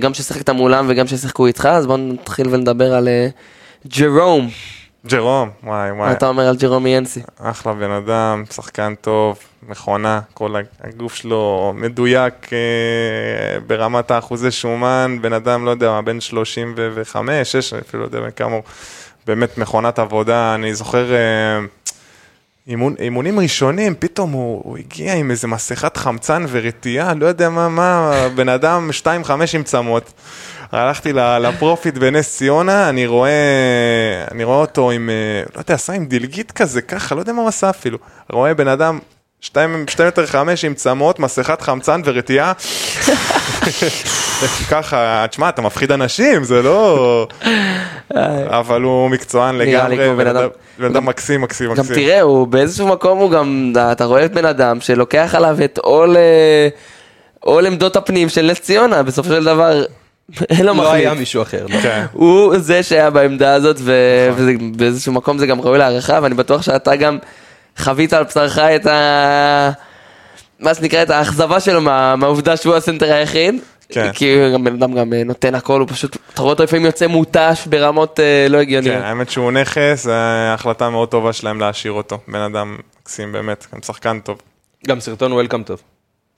[0.00, 3.28] גם ששיחקת מולם וגם ששיחקו איתך, אז בוא נתחיל ונדבר על אה,
[3.98, 4.48] ג'רום,
[5.06, 7.20] ג'רום, וואי מה וואי, אתה אומר על ג'רום ינסי?
[7.38, 15.32] אחלה בן אדם, שחקן טוב, מכונה, כל הגוף שלו מדויק אה, ברמת האחוזי שומן, בן
[15.32, 18.62] אדם, לא יודע, מה, בן 35, 6, אפילו לא יודע כמה הוא,
[19.26, 21.58] באמת מכונת עבודה, אני זוכר אה,
[22.68, 27.68] אימון, אימונים ראשונים, פתאום הוא, הוא הגיע עם איזה מסכת חמצן ורתיעה, לא יודע מה,
[27.68, 30.12] מה, בן אדם 2-5 עם צמות.
[30.72, 33.30] הלכתי לפרופיט בנס ציונה, אני רואה,
[34.30, 37.40] אני רואה אותו עם, אה, לא יודע, עשה עם דלגית כזה, ככה, לא יודע מה
[37.40, 37.98] הוא עשה אפילו.
[38.30, 38.98] רואה בן אדם,
[39.50, 42.52] 2 מטר 5 עם צמות, מסכת חמצן ורתיעה.
[44.70, 47.26] ככה, תשמע, אתה מפחיד אנשים, זה לא...
[48.46, 50.48] אבל הוא מקצוען לגמרי, בן אדם-
[50.86, 51.94] אדם מקסים, מקסים, גם מקסים.
[51.96, 56.16] תראה, הוא באיזשהו מקום הוא גם, אתה רואה את בן אדם שלוקח עליו את עול,
[56.16, 56.68] אה,
[57.40, 59.84] עול עמדות הפנים של נס ציונה, בסופו של דבר,
[60.50, 61.20] אין לו לא היה מחליף.
[61.20, 61.66] מישהו אחר.
[61.68, 61.76] לא.
[61.82, 62.04] כן.
[62.12, 67.18] הוא זה שהיה בעמדה הזאת, ובאיזשהו מקום זה גם ראוי להערכה, ואני בטוח שאתה גם
[67.78, 69.70] חווית על בשרך את ה...
[70.60, 73.54] מה שנקרא, את האכזבה שלו מה- מהעובדה שהוא הסנטר היחיד.
[73.88, 74.12] כן.
[74.12, 77.06] כי גם בן אדם גם אה, נותן הכל, הוא פשוט, אתה רואה אותו לפעמים יוצא
[77.06, 78.96] מותש ברמות אה, לא הגיוניות.
[78.96, 80.12] כן, האמת שהוא נכס, זו
[80.54, 82.18] החלטה מאוד טובה שלהם להשאיר אותו.
[82.28, 84.38] בן אדם מקסים באמת, גם שחקן טוב.
[84.86, 85.80] גם סרטון welcome טוב.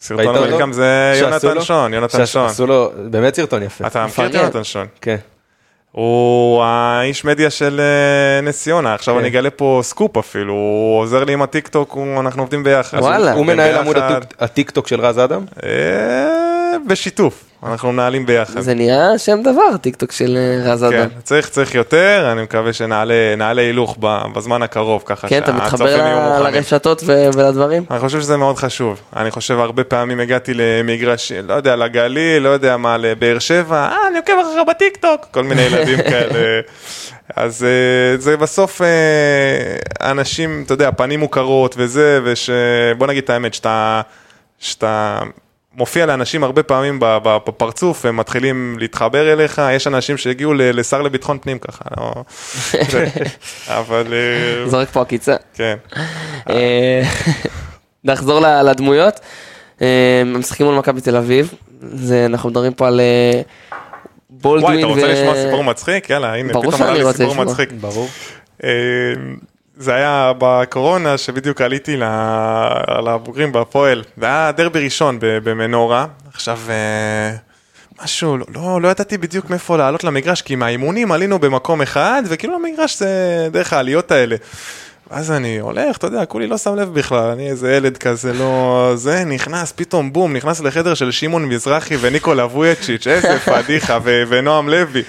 [0.01, 0.37] סרטון?
[0.37, 1.63] welcome זה יונתן לו?
[1.63, 2.49] שון, יונתן שון.
[2.49, 3.87] שעשו לו, באמת סרטון יפה.
[3.87, 4.43] אתה מכיר את מפרגן.
[4.45, 4.87] יונתן שון?
[5.01, 5.17] כן.
[5.99, 9.21] הוא האיש מדיה של אה, נס ציונה, עכשיו כן.
[9.21, 12.99] אני אגלה פה סקופ אפילו, הוא עוזר לי עם הטיקטוק, הוא- אנחנו עובדים ביחד.
[12.99, 13.33] וואלה.
[13.33, 14.23] הוא עובדים מנהל עמוד ביחד.
[14.23, 15.45] הטוק- הטיק טוק של רז אדם?
[15.65, 15.69] אה,
[16.87, 18.61] בשיתוף, אנחנו מנהלים ביחד.
[18.61, 21.09] זה נהיה שם דבר, טיקטוק של אה, רז כן, אדם.
[21.23, 23.97] צריך, צריך יותר, אני מקווה שנעלה נעלה הילוך
[24.35, 26.43] בזמן הקרוב, ככה כן, אתה מתחבר.
[26.43, 27.85] לרשתות ולדברים?
[27.91, 29.01] אני חושב שזה מאוד חשוב.
[29.17, 34.09] אני חושב הרבה פעמים הגעתי למגרש, לא יודע, לגליל, לא יודע מה, לבאר שבע, אה,
[34.09, 36.61] אני עוקב אחריך בטיקטוק, כל מיני ילדים כאלה.
[37.37, 43.55] אז אה, זה בסוף אה, אנשים, אתה יודע, פנים מוכרות וזה, ושבוא נגיד את האמת,
[43.55, 44.01] שאתה,
[44.59, 45.19] שאתה
[45.79, 50.79] מופיע לאנשים הרבה פעמים ב- ב- בפרצוף, הם מתחילים להתחבר אליך, יש אנשים שהגיעו ל-
[50.81, 52.13] לשר לביטחון פנים ככה, לא...
[52.91, 53.07] זה-
[53.69, 55.37] אבל אה, זורק פה עקיצה.
[55.55, 55.77] כן.
[56.51, 57.03] אה,
[58.05, 59.21] נחזור ל- לדמויות.
[59.83, 59.87] אה,
[60.21, 61.55] הם משחקים מול מכבי תל אביב.
[61.81, 63.01] זה, אנחנו מדברים פה על
[64.31, 64.65] בולדווין.
[64.85, 66.11] וואי, אתה רוצה ו- לשמוע סיפור מצחיק?
[66.11, 67.35] יאללה, הנה, פתאום עלה לי סיפור.
[67.35, 67.73] מצחיק.
[67.73, 68.09] ברור.
[69.79, 71.97] זה היה בקורונה, שבדיוק עליתי
[73.05, 74.03] לבוגרים בהפועל.
[74.21, 76.07] זה היה דרבי ראשון במנורה.
[76.35, 77.37] עכשיו, אה,
[78.03, 82.55] משהו, לא, לא, לא ידעתי בדיוק מאיפה לעלות למגרש, כי מהאימונים עלינו במקום אחד, וכאילו
[82.55, 83.09] המגרש זה
[83.53, 84.37] דרך העליות האלה.
[85.11, 88.93] ואז אני הולך, אתה יודע, כולי לא שם לב בכלל, אני איזה ילד כזה, לא...
[88.95, 94.69] זה, נכנס, פתאום בום, נכנס לחדר של שמעון מזרחי וניקולה וויצ'יץ', איזה פדיחה, ו- ונועם
[94.69, 95.03] לוי.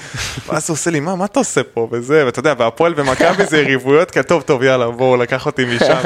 [0.48, 1.88] ואז הוא עושה לי, מה, מה אתה עושה פה?
[1.92, 6.00] וזה, ואתה יודע, והפועל ומכבי זה יריבויות, כי טוב, טוב, יאללה, בואו, לקח אותי משם.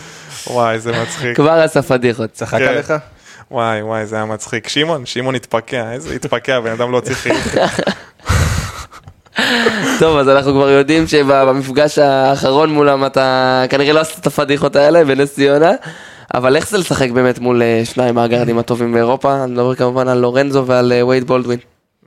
[0.52, 1.36] וואי, איזה מצחיק.
[1.36, 2.32] כבר עשה פדיחות.
[2.32, 2.68] צחק כן.
[2.68, 2.92] עליך?
[3.50, 4.68] וואי, וואי, זה היה מצחיק.
[4.68, 7.56] שמעון, שמעון התפקע, איזה התפקע, בן אדם לא צריך...
[9.98, 15.04] טוב, אז אנחנו כבר יודעים שבמפגש האחרון מולם אתה כנראה לא עשית את הפדיחות האלה
[15.04, 15.72] בנס ציונה,
[16.34, 19.44] אבל איך זה לשחק באמת מול אה, שניים מהגארדים הטובים באירופה?
[19.44, 21.58] אני מדבר כמובן על לורנזו ועל אה, וייד בולדווין.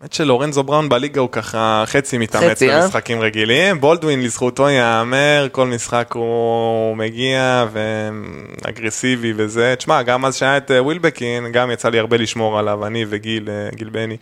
[0.01, 2.81] האמת שלורנזו בראון בליגה הוא ככה חצי מתאמץ אה?
[2.81, 3.81] במשחקים רגילים.
[3.81, 9.73] בולדווין לזכותו ייאמר, כל משחק הוא מגיע ואגרסיבי וזה.
[9.77, 13.49] תשמע, גם אז שהיה את אה, ווילבקין, גם יצא לי הרבה לשמור עליו, אני וגיל,
[13.49, 14.17] אה, גיל בני,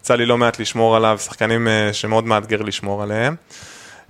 [0.00, 3.34] יצא לי לא מעט לשמור עליו, שחקנים אה, שמאוד מאתגר לשמור עליהם.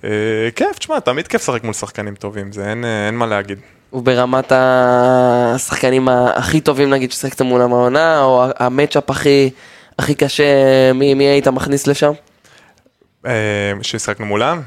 [0.04, 0.10] אה,
[0.56, 3.58] כיף, תשמע, תמיד כיף לשחק מול שחקנים טובים, זה אין, אה, אין מה להגיד.
[3.90, 9.50] הוא ברמת השחקנים הכי טובים נגיד ששיחקת מולם העונה, או המצ'אפ הכי,
[10.02, 12.12] הכי קשה, מי, מי היית מכניס לשם?
[13.26, 14.62] אה, שהשחקנו מולם.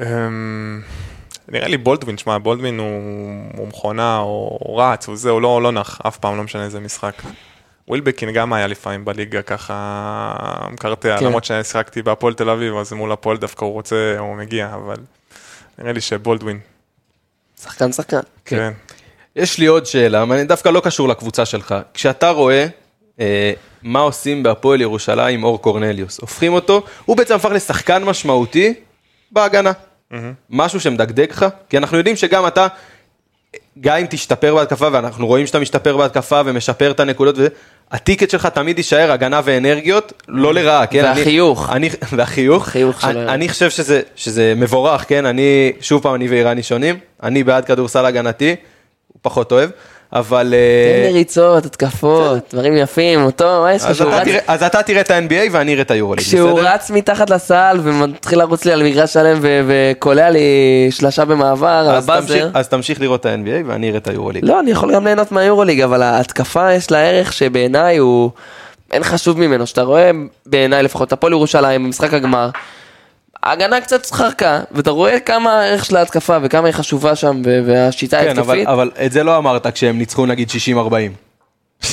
[0.00, 0.06] אה,
[1.48, 3.02] נראה לי בולדווין, שמע, בולדווין הוא,
[3.56, 6.64] הוא מכונה, הוא, הוא רץ, הוא זה, הוא לא, לא נח, אף פעם, לא משנה
[6.64, 7.22] איזה משחק.
[7.88, 11.24] ווילבקין גם היה לפעמים בליגה ככה מקרטע, כן.
[11.24, 14.96] למרות ששיחקתי בהפועל תל אביב, אז מול הפועל דווקא הוא רוצה, הוא מגיע, אבל
[15.78, 16.58] נראה לי שבולדווין,
[17.62, 18.20] שחקן שחקן.
[18.44, 18.72] כן.
[19.36, 21.74] יש לי עוד שאלה, אבל דווקא לא קשור לקבוצה שלך.
[21.94, 22.83] כשאתה רואה אה,
[23.82, 28.74] מה עושים בהפועל ירושלים עם אור קורנליוס, הופכים אותו, הוא בעצם הפך לשחקן משמעותי
[29.32, 29.72] בהגנה.
[30.50, 32.66] משהו שמדגדג לך, כי אנחנו יודעים שגם אתה,
[33.80, 37.48] גם אם תשתפר בהתקפה, ואנחנו רואים שאתה משתפר בהתקפה ומשפר את הנקודות וזה,
[37.90, 41.04] הטיקט שלך תמיד יישאר הגנה ואנרגיות, לא לרעה, כן?
[41.04, 41.70] אני- והחיוך.
[41.72, 42.68] אני, והחיוך.
[42.68, 43.10] החיוך שלו.
[43.10, 45.26] אני, אני חושב שזה, שזה מבורך, כן?
[45.26, 48.56] אני, שוב פעם, אני ואיראני שונים, אני בעד כדורסל הגנתי,
[49.08, 49.70] הוא פחות אוהב,
[50.14, 50.54] אבל...
[50.54, 54.42] אה, תן לי ריצות, התקפות, דברים יפים, אותו, מה יש לך אז שהוא אתה, רץ?
[54.46, 56.74] אז אתה תראה את ה-NBA ואני אראה את היורוליג, כשהוא בסדר?
[56.74, 60.40] רץ מתחת לסל ומתחיל לרוץ לי על מגרש שלם וקולע לי
[60.90, 62.00] שלשה במעבר.
[62.54, 64.44] אז תמשיך לראות את ה-NBA ואני אראה את היורוליג.
[64.44, 68.30] לא, אני יכול גם ליהנות מהיורוליג, אבל ההתקפה יש לה ערך שבעיניי הוא...
[68.92, 70.10] אין חשוב ממנו, שאתה רואה
[70.46, 72.50] בעיניי לפחות הפועל ירושלים במשחק הגמר,
[73.44, 78.38] ההגנה קצת חרקה, ואתה רואה כמה הערך של ההתקפה וכמה היא חשובה שם, והשיטה כן,
[78.38, 78.68] אבל, ההתקפית.
[78.68, 80.50] אבל את זה לא אמרת כשהם ניצחו נגיד
[81.82, 81.84] 60-40.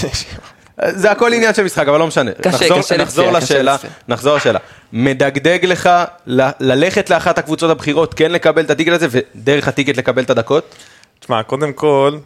[0.87, 2.31] זה הכל עניין של משחק, אבל לא משנה.
[2.31, 3.93] קשה, נחזור, קשה נחזור לצפייה, קשה לשאלה, לצפייה.
[4.07, 4.59] נחזור לשאלה.
[4.93, 5.89] מדגדג לך
[6.27, 10.75] ל- ללכת לאחת הקבוצות הבכירות, כן לקבל את הטיקט הזה, ודרך הטיקט לקבל את הדקות?
[11.19, 12.17] תשמע, קודם כל,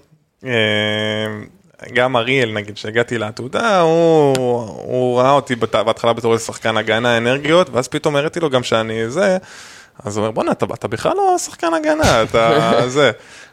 [0.45, 0.51] אה,
[1.93, 4.35] גם אריאל, נגיד, שהגעתי לעתודה, הוא,
[4.77, 9.09] הוא ראה אותי בהתחלה בתור איזה שחקן הגנה אנרגיות, ואז פתאום הראיתי לו גם שאני
[9.09, 9.37] זה,
[10.05, 13.11] אז הוא אומר, בואנה, אתה, אתה בכלל לא שחקן הגנה, אתה זה.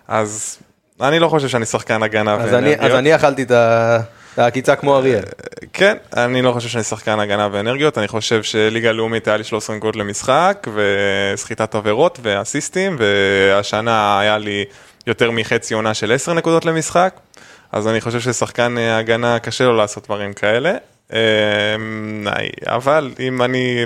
[0.09, 0.59] אז
[1.01, 2.81] אני לא חושב שאני שחקן הגנה אז אני, ואנרגיות.
[2.91, 3.99] אז אני אכלתי את ה-
[4.37, 5.23] העקיצה כמו אריאל.
[5.73, 9.77] כן, אני לא חושב שאני שחקן הגנה ואנרגיות, אני חושב שליגה לאומית היה לי 13
[9.77, 10.67] נקודות למשחק,
[11.35, 14.65] וסחיטת עבירות ואסיסטים, והשנה היה לי
[15.07, 17.15] יותר מחצי עונה של 10 נקודות למשחק,
[17.73, 20.75] אז אני חושב ששחקן אה, הגנה קשה לו לעשות דברים כאלה.
[21.13, 21.19] אה,
[22.67, 23.85] אבל אם אני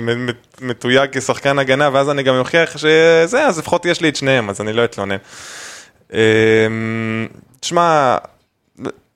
[0.61, 4.61] מתויג כשחקן הגנה ואז אני גם אוכיח שזה, אז לפחות יש לי את שניהם, אז
[4.61, 5.15] אני לא אתלונן.
[6.13, 6.19] אה,
[7.59, 8.17] תשמע,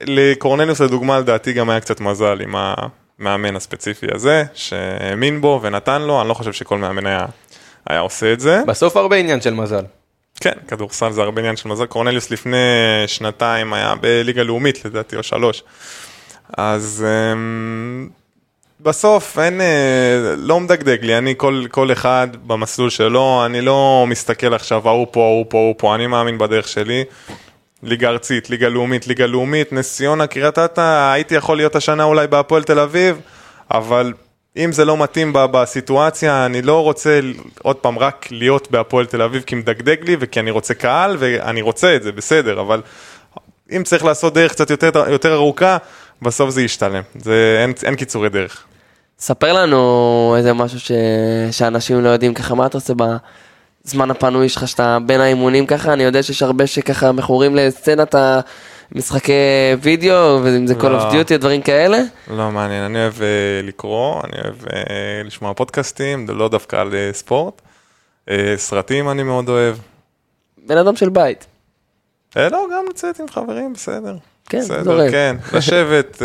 [0.01, 6.21] לקורנליוס לדוגמה לדעתי גם היה קצת מזל עם המאמן הספציפי הזה, שהאמין בו ונתן לו,
[6.21, 7.25] אני לא חושב שכל מאמן היה,
[7.89, 8.61] היה עושה את זה.
[8.67, 9.83] בסוף הרבה עניין של מזל.
[10.41, 11.85] כן, כדורסל זה הרבה עניין של מזל.
[11.85, 12.57] קורנליוס לפני
[13.07, 15.63] שנתיים היה בליגה לאומית לדעתי, או שלוש.
[16.57, 18.09] אז אמ,
[18.79, 24.53] בסוף אין, אה, לא מדגדג לי, אני כל, כל אחד במסלול שלו, אני לא מסתכל
[24.53, 27.03] עכשיו ההוא פה, ההוא פה, ההוא פה, אני מאמין בדרך שלי.
[27.83, 32.27] ליגה ארצית, ליגה לאומית, ליגה לאומית, נס ציונה, קריית אתא, הייתי יכול להיות השנה אולי
[32.27, 33.19] בהפועל תל אביב,
[33.71, 34.13] אבל
[34.57, 37.19] אם זה לא מתאים בסיטואציה, אני לא רוצה
[37.61, 41.61] עוד פעם רק להיות בהפועל תל אביב כי מדגדג לי וכי אני רוצה קהל ואני
[41.61, 42.81] רוצה את זה, בסדר, אבל
[43.71, 45.77] אם צריך לעשות דרך קצת יותר, יותר ארוכה,
[46.21, 48.63] בסוף זה ישתלם, זה, אין, אין קיצורי דרך.
[49.19, 50.91] ספר לנו איזה משהו ש...
[51.51, 52.93] שאנשים לא יודעים ככה, מה אתה עושה
[53.85, 58.15] בזמן הפנוי שלך, שאתה בין האימונים ככה, אני יודע שיש הרבה שככה מכורים לסצנת
[58.95, 59.33] המשחקי
[59.81, 61.11] וידאו, ואם זה Call לא.
[61.11, 61.97] of Duty, דברים כאלה.
[62.27, 63.27] לא מעניין, אני אוהב אה,
[63.63, 67.61] לקרוא, אני אוהב אה, לשמוע פודקאסטים, לא דווקא על אה, ספורט.
[68.55, 69.75] סרטים אני מאוד אוהב.
[70.65, 71.45] בן אדם של בית.
[72.35, 74.15] לא, גם לצאת עם חברים, בסדר.
[74.49, 75.11] כן, בסדר, זורם.
[75.11, 76.21] כן, לשבת,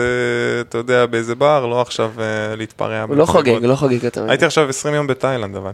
[0.61, 2.13] אתה יודע, באיזה בר, לא עכשיו
[2.57, 3.03] להתפרע.
[3.03, 3.25] הוא לא.
[3.25, 4.31] חוגג, הוא לא חוגג יותר.
[4.31, 5.71] הייתי עכשיו 20 יום בתאילנד, אבל.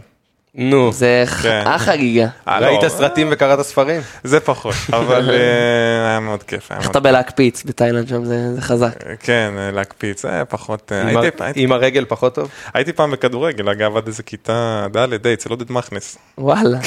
[0.55, 1.63] נו, זה כן.
[1.65, 2.27] החגיגה.
[2.47, 4.01] אה, לא, ראית אה, סרטים וקראת ספרים?
[4.23, 6.71] זה פחות, אבל אה, היה מאוד כיף.
[6.71, 8.93] איך אתה בלהקפיץ בתאילנד שם, זה זה חזק.
[8.99, 9.19] כיף.
[9.19, 10.91] כן, אה, להקפיץ, זה היה פחות...
[10.91, 12.49] אה, עם הרגל פחות טוב?
[12.73, 16.17] הייתי פעם בכדורגל, אגב, עד איזה כיתה ד' אצל עודד מכנס.
[16.37, 16.77] וואלה.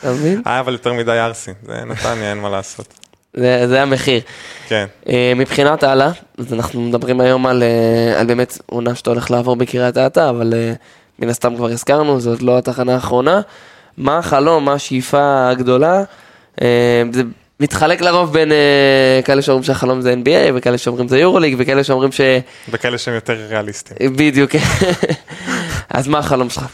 [0.00, 0.42] אתה מבין?
[0.44, 2.94] היה אבל יותר מדי ערסי, זה נתניה, אין מה לעשות.
[3.34, 4.20] זה זה המחיר.
[4.68, 4.86] כן.
[5.08, 9.56] אה, מבחינת הלאה, אז אנחנו מדברים היום על, אה, על באמת עונה שאתה הולך לעבור
[9.56, 10.72] בקריית אתא, אבל אה,
[11.18, 13.40] מן הסתם כבר הזכרנו, זאת לא התחנה האחרונה.
[13.96, 16.02] מה החלום, מה השאיפה הגדולה?
[16.62, 17.22] אה, זה
[17.60, 22.12] מתחלק לרוב בין אה, כאלה שאומרים שהחלום זה NBA, וכאלה שאומרים זה יורוליג, וכאלה שאומרים
[22.12, 22.20] ש...
[22.68, 24.16] וכאלה שהם יותר ריאליסטיים.
[24.16, 24.50] בדיוק.
[25.90, 26.66] אז מה החלום שלך?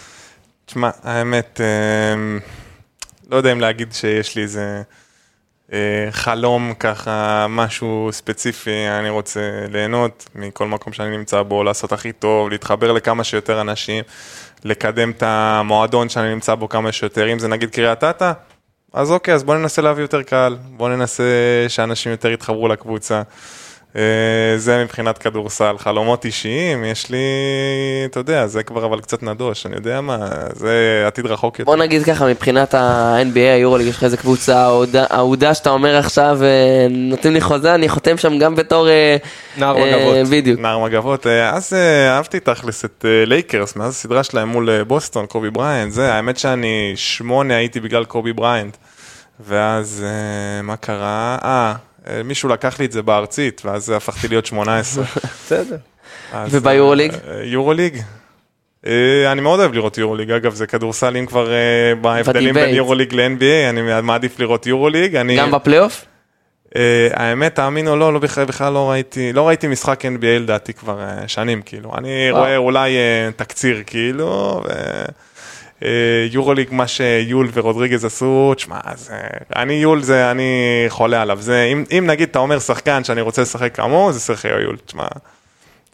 [0.66, 2.38] תשמע, האמת, אה,
[3.30, 4.82] לא יודע אם להגיד שיש לי איזה
[6.10, 12.50] חלום ככה, משהו ספציפי, אני רוצה ליהנות מכל מקום שאני נמצא בו, לעשות הכי טוב,
[12.50, 14.04] להתחבר לכמה שיותר אנשים,
[14.64, 18.32] לקדם את המועדון שאני נמצא בו כמה שיותר, אם זה נגיד קריית אתא,
[18.92, 21.24] אז אוקיי, אז בוא ננסה להביא יותר קהל, בוא ננסה
[21.68, 23.22] שאנשים יותר יתחברו לקבוצה.
[23.96, 24.02] אה,
[24.56, 27.18] זה מבחינת כדורסל, חלומות אישיים, יש לי,
[28.04, 30.18] אתה יודע, זה כבר אבל קצת נדוש, אני יודע מה,
[30.52, 31.72] זה עתיד רחוק יותר.
[31.72, 34.66] בוא נגיד ככה, מבחינת ה-NBA, היורוליג, יש לך איזה קבוצה
[35.12, 38.88] אהודה- שאתה אומר עכשיו, אה, נותנים לי חוזה, אני חותם שם גם בתור...
[38.88, 39.16] אה,
[39.56, 40.28] נער אה, מגבות.
[40.30, 40.60] בדיוק.
[40.60, 45.92] נער מגבות, אז אה, אהבתי תכלס את לייקרס, מאז הסדרה שלהם מול בוסטון, קובי בריינד,
[45.92, 48.76] זה, האמת שאני שמונה הייתי בגלל קובי בריינד,
[49.46, 50.04] ואז
[50.62, 51.38] מה קרה?
[51.44, 51.74] אה,
[52.24, 55.04] מישהו לקח לי את זה בארצית, ואז הפכתי להיות 18.
[55.44, 55.76] בסדר.
[56.50, 57.12] וביורוליג?
[57.12, 57.96] אה, יורוליג?
[58.86, 62.74] אה, אני מאוד אוהב לראות יורוליג, אגב זה כדורסל אם כבר אה, בהבדלים בין.
[62.74, 65.36] יורוליג ל-NBA, אני מעדיף לראות יורוליג, אני...
[65.36, 66.04] גם בפלייאוף?
[66.76, 71.00] אה, האמת, תאמין או לא, לא בכלל, לא ראיתי, לא ראיתי משחק NBA לדעתי כבר
[71.00, 71.92] אה, שנים, כאילו.
[71.98, 72.30] אני.
[72.30, 74.70] רואה אולי אה, תקציר, כאילו, ו...
[74.70, 75.04] אה,
[76.30, 79.14] יורוליג, מה שיול ורודריגז עשו, תשמע, זה...
[79.56, 81.38] אני יול זה, אני חולה עליו.
[81.40, 85.06] זה, אם, אם נגיד אתה אומר שחקן שאני רוצה לשחק כמוהו, זה סרחיו יול, תשמע.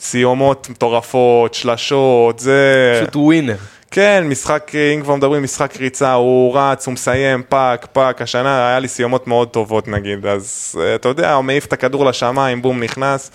[0.01, 2.99] סיומות מטורפות, שלשות, זה...
[3.03, 3.57] פשוט ווינר.
[3.91, 8.79] כן, משחק, אם כבר מדברים משחק ריצה, הוא רץ, הוא מסיים, פאק, פאק, השנה היה
[8.79, 12.83] לי סיומות מאוד טובות נגיד, אז אה, אתה יודע, הוא מעיף את הכדור לשמיים, בום,
[12.83, 13.31] נכנס.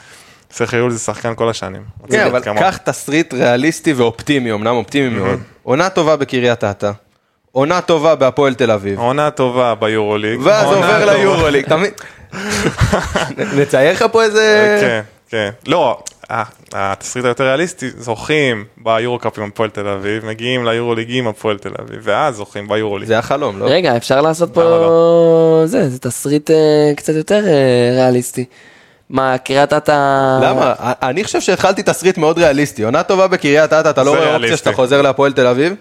[0.52, 1.82] סרחיול זה שחקן כל השנים.
[2.12, 2.39] כן, אבל.
[2.60, 5.39] קח תסריט ריאליסטי ואופטימי, אמנם אופטימי מאוד.
[5.64, 6.91] עונה טובה בקריית אתא,
[7.52, 10.39] עונה טובה בהפועל תל אביב, עונה טובה ביורוליג.
[10.43, 11.91] ואז עובר ליורוליג, מבין?
[13.62, 14.78] נצייר לך פה איזה...
[14.82, 15.49] כן, כן.
[15.68, 15.99] לא,
[16.30, 16.43] ה-
[16.74, 21.99] התסריט היותר ריאליסטי, זוכים ביורוקאפ עם הפועל תל אביב, מגיעים ליורוליג עם הפועל תל אביב,
[22.04, 23.08] ואז זוכים ביורוליג.
[23.08, 23.66] זה החלום, לא?
[23.66, 24.62] רגע, אפשר לעשות פה...
[25.66, 26.56] זה, זה תסריט אה,
[26.97, 28.45] קצת יותר אה, ריאליסטי.
[29.12, 29.91] מה, קריית אתא...
[30.43, 30.74] למה?
[30.80, 32.84] אני חושב שהתחלתי תסריט מאוד ריאליסטי.
[32.84, 34.57] עונה טובה בקריית אתא, אתה לא רואה אופציה.
[34.57, 35.76] שאתה חוזר להפועל תל אביב?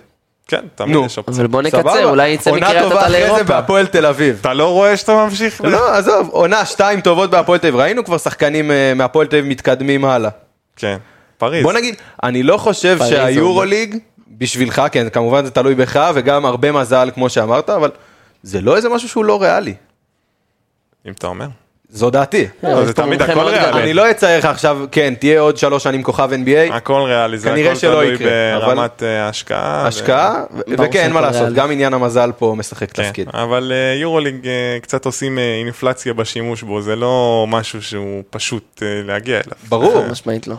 [0.49, 0.97] כן, תמיד.
[1.05, 1.35] יש אופציה.
[1.35, 2.09] אבל בוא נקצר.
[2.09, 3.45] אולי יצא מקריית עונה טובה אתא אחרי זה לאירופה.
[3.45, 4.39] בהפועל תל אביב.
[4.41, 5.61] אתה לא רואה שאתה ממשיך?
[5.65, 7.81] לא, עזוב, עונה שתיים טובות בהפועל תל אביב.
[7.81, 10.31] ראינו כבר שחקנים אה, מהפועל תל אביב מתקדמים הלאה.
[10.77, 10.97] כן,
[11.39, 11.63] פריז.
[11.63, 17.11] בוא נגיד, אני לא חושב שהיורוליג, בשבילך, כן, כמובן זה תלוי בך, וגם הרבה מזל,
[17.15, 17.91] כמו שאמרת, אבל
[18.43, 19.75] זה לא איזה משהו שהוא לא ריאלי.
[21.07, 21.47] אם אתה אומר.
[21.93, 22.47] זו דעתי.
[22.63, 23.83] לא, זה תמיד הכל ריאלי.
[23.83, 27.55] אני לא אצייר לך עכשיו, כן, תהיה עוד שלוש שנים כוכב NBA, הכל ריאלי, זה
[27.55, 29.87] הכל תלוי ברמת אה, השקעה.
[29.87, 30.43] השקעה,
[30.79, 31.53] וכן, אין מה לעשות.
[31.53, 33.29] גם עניין המזל פה משחק כן, תפקיד.
[33.33, 39.35] אבל אה, יורוליג אה, קצת עושים אינפלציה בשימוש בו, זה לא משהו שהוא פשוט להגיע
[39.35, 39.57] אליו.
[39.69, 40.07] ברור.
[40.11, 40.57] משמעית לא.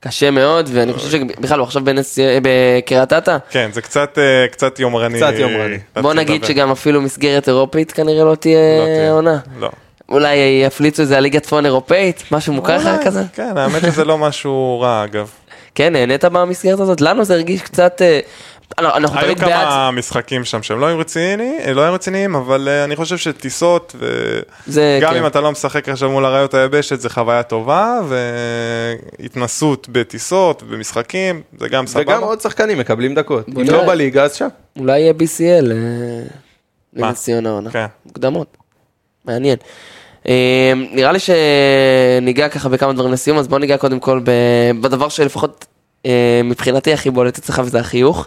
[0.00, 2.18] קשה מאוד, ואני חושב שבכלל הוא עכשיו בנס...
[2.42, 3.36] בקריית אתא.
[3.50, 4.18] כן, זה קצת,
[4.52, 5.18] קצת יומרני.
[5.18, 5.78] קצת יומרני.
[6.00, 6.44] בוא נגיד.
[6.44, 9.12] שגם אפילו מסגרת אירופית כנראה לא תהיה לא תהיה.
[9.12, 9.38] עונה.
[9.60, 9.70] לא.
[10.08, 13.22] אולי יפליצו איזה הליגת צפון אירופאית, משהו מוכר לך כזה?
[13.32, 15.30] כן, האמת שזה לא משהו רע אגב.
[15.74, 17.00] כן, נהנית במסגרת הזאת?
[17.00, 18.02] לנו זה הרגיש קצת...
[18.02, 18.20] אה,
[18.78, 19.68] אנחנו אנחנו היו תמיד בעד...
[19.68, 23.94] כמה משחקים שם שהם לא היו רציניים, לא היו רציניים, אבל אה, אני חושב שטיסות,
[24.66, 25.18] זה, וגם כן.
[25.18, 28.00] אם אתה לא משחק עכשיו מול אריות היבשת, זה חוויה טובה,
[29.18, 32.12] והתנסות בטיסות, במשחקים, זה גם סבבה.
[32.12, 33.48] וגם עוד שחקנים מקבלים דקות.
[33.48, 33.86] אם לא.
[33.86, 34.48] בליגה, אז שם.
[34.78, 36.22] אולי יהיה BCL אה,
[36.92, 37.08] מה?
[37.08, 37.70] לנס ציונה העונה.
[37.70, 37.86] כן.
[38.06, 38.56] מוקדמות.
[39.24, 39.56] מעניין.
[40.28, 40.34] אה,
[40.92, 44.20] נראה לי שניגע ככה בכמה דברים לסיום, אז בוא ניגע קודם כל
[44.80, 45.66] בדבר שלפחות
[46.06, 48.26] אה, מבחינתי הכי בולט אצלך וזה החיוך.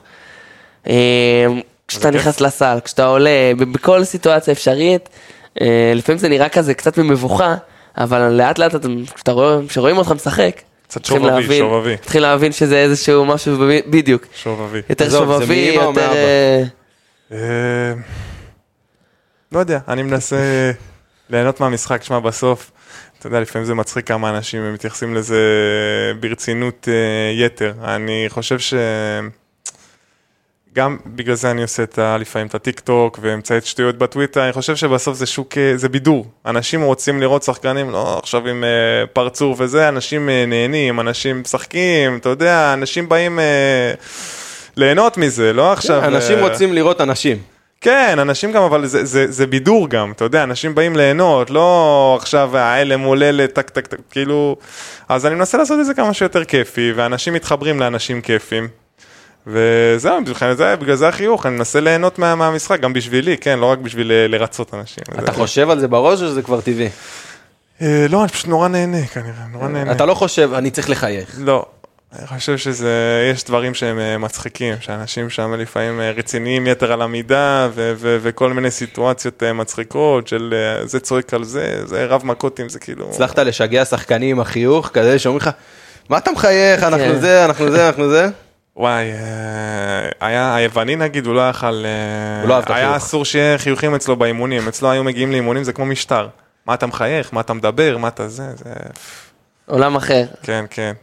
[0.87, 1.45] אה,
[1.87, 2.11] כשאתה.
[2.11, 5.09] נכנס לסל, כשאתה עולה, בכל סיטואציה אפשרית,
[5.61, 7.55] אה, לפעמים זה נראה כזה קצת ממבוכה,
[7.97, 11.97] אבל לאט לאט אתה- כשאתה רואה, כשרואים אותך משחק, קצת שובבי, להבין- שובבי.
[11.97, 13.57] צריכים להבין שזה איזשהו משהו,
[13.89, 14.81] בדיוק, שובבי.
[14.89, 16.11] יותר שובבי, יותר...
[16.13, 16.63] אה,
[17.31, 17.93] אה,
[19.51, 20.37] לא יודע, אני מנסה
[21.31, 22.71] ליהנות מהמשחק, שמע בסוף,
[23.19, 25.39] אתה יודע, לפעמים זה מצחיק כמה אנשים הם מתייחסים לזה
[26.19, 27.73] ברצינות אה, יתר.
[27.83, 28.73] אני חושב ש...
[30.73, 34.53] גם בגלל זה אני עושה את ה, לפעמים את הטיק טוק ואמצעי שטויות בטוויטר, אני
[34.53, 36.25] חושב שבסוף זה שוק, אה, זה בידור.
[36.45, 42.17] אנשים רוצים לראות שחקנים, לא עכשיו עם אה, פרצוף וזה, אנשים אה, נהנים, אנשים משחקים,
[42.17, 43.93] אתה יודע, אנשים באים אה,
[44.75, 46.05] ליהנות מזה, לא עכשיו...
[46.05, 47.50] אנשים אה, רוצים לראות אנשים.
[47.81, 52.17] כן, אנשים גם, אבל זה, זה, זה בידור גם, אתה יודע, אנשים באים ליהנות, לא
[52.21, 54.55] עכשיו ההלם עולה לטק טק טק, כאילו...
[55.09, 58.67] אז אני מנסה לעשות את זה כמה שיותר כיפי, ואנשים מתחברים לאנשים כיפים.
[59.47, 63.65] וזהו, בגלל זה, בגלל זה החיוך, אני מנסה ליהנות מה, מהמשחק, גם בשבילי, כן, לא
[63.65, 65.03] רק בשביל ל- לרצות אנשים.
[65.13, 66.89] אתה זה- חושב על זה בראש או שזה כבר טבעי?
[67.81, 69.91] אה, לא, אני פשוט נורא נהנה כנראה, נורא נהנה.
[69.91, 71.35] אתה לא חושב, אני צריך לחייך.
[71.39, 71.65] לא.
[72.19, 77.01] אני חושב שזה, יש דברים שהם אה, מצחיקים, שאנשים שם לפעמים אה, רציניים יתר על
[77.01, 80.53] המידה, ו- ו- וכל מיני סיטואציות אה, מצחיקות של
[80.83, 83.09] זה צועק על זה, זה רב מכות עם זה, כאילו...
[83.09, 85.49] הצלחת לשגע שחקנים עם החיוך, כזה שאומרים לך,
[86.09, 87.19] מה אתה מחייך, אנחנו כן.
[87.19, 88.29] זה, אנחנו זה, אנחנו זה.
[88.75, 89.05] וואי,
[90.19, 91.85] היה היווני נגיד, הוא לא יכל...
[92.41, 93.03] הוא לא אהב את היה החיוך.
[93.03, 96.27] אסור שיהיה חיוכים אצלו באימונים, אצלו היו מגיעים לאימונים, זה כמו משטר.
[96.65, 98.69] מה אתה מחייך, מה אתה מדבר, מה אתה זה, זה...
[99.65, 100.23] עולם אחר.
[100.43, 100.93] כן, כן.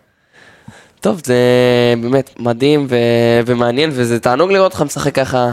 [1.01, 1.35] טוב, זה
[2.03, 2.97] באמת מדהים ו...
[3.47, 5.51] ומעניין, וזה תענוג לראות אותך משחק ככה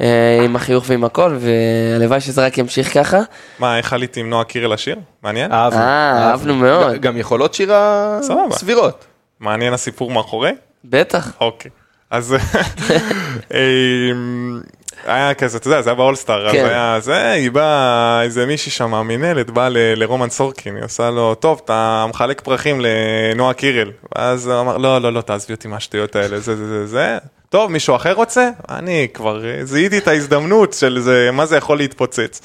[0.00, 3.18] אה, עם החיוך ועם הכל, והלוואי שזה רק ימשיך ככה.
[3.58, 4.96] מה, איך עליתי עם נועה קירל לשיר?
[5.22, 5.52] מעניין?
[5.52, 5.80] אהבנו.
[5.80, 7.00] אה, אהבנו מאוד.
[7.00, 8.52] גם- יכולות שירה סבבה.
[8.56, 9.04] סבירות.
[9.40, 10.50] מעניין הסיפור מאחורי?
[10.84, 11.32] בטח.
[11.40, 11.70] אוקיי.
[12.10, 12.34] אז
[13.54, 14.60] אמ,
[15.06, 16.64] היה כזה, אתה יודע, זה היה באולסטאר, אז כן.
[16.64, 21.34] היה זה, היא באה, איזה מישהי שם, המינהלת, באה ל- לרומן סורקין, היא עושה לו,
[21.34, 23.90] טוב, אתה מחלק פרחים לנועה קירל.
[24.16, 27.18] ואז הוא אמר, לא, לא, לא, תעזבי אותי מהשטויות האלה, זה, זה, זה, זה.
[27.48, 28.50] טוב, מישהו אחר רוצה?
[28.68, 32.40] אני כבר אה, זיהיתי את ההזדמנות של זה, מה זה יכול להתפוצץ.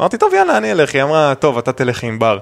[0.00, 0.94] אמרתי, טוב, יאללה, אני אלך.
[0.94, 2.38] היא אמרה, טוב, אתה תלך עם בר.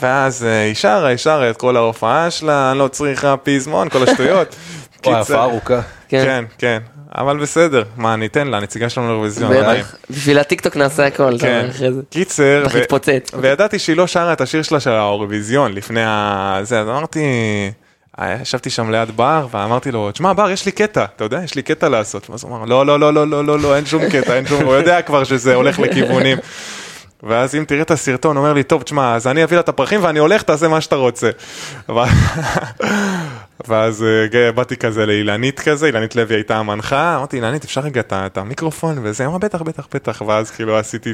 [0.00, 4.02] ואז אה, היא שרה, היא שרה את כל ההופעה שלה, אני לא צריכה פזמון, כל
[4.02, 4.54] השטויות.
[5.06, 5.80] וואי, הפעה ארוכה.
[6.08, 6.24] כן.
[6.24, 6.78] כן, כן,
[7.18, 9.52] אבל בסדר, מה, ניתן לה, נציגה שלנו לאירוויזיון.
[9.52, 9.72] לא.
[10.10, 12.00] בשביל הטיקטוק נעשה הכל, אתה כן, אומר אחרי זה.
[12.10, 12.66] קיצר.
[13.40, 16.58] וידעתי שהיא לא שרה את השיר שלה של האירוויזיון לפני ה...
[16.62, 17.20] זה, אז אמרתי,
[18.20, 21.54] אה, ישבתי שם ליד בר, ואמרתי לו, תשמע, בר, יש לי קטע, אתה יודע, יש
[21.54, 22.30] לי קטע לעשות.
[22.30, 24.62] ואז הוא אמר, לא, לא, לא, לא, לא, לא, לא, אין שום קטע, אין שום,
[24.64, 26.38] הוא יודע כבר שזה הולך לכיוונים.
[27.26, 29.68] ואז אם תראה את הסרטון, הוא אומר לי, טוב, תשמע, אז אני אביא לה את
[29.68, 31.30] הפרחים ואני הולך, תעשה מה שאתה רוצה.
[33.68, 34.04] ואז
[34.34, 38.98] אה, באתי כזה לאילנית כזה, אילנית לוי הייתה המנחה, אמרתי, אילנית, אפשר רגע את המיקרופון
[39.02, 39.22] וזה?
[39.22, 41.12] היא אמרה, בטח, בטח, בטח, ואז כאילו עשיתי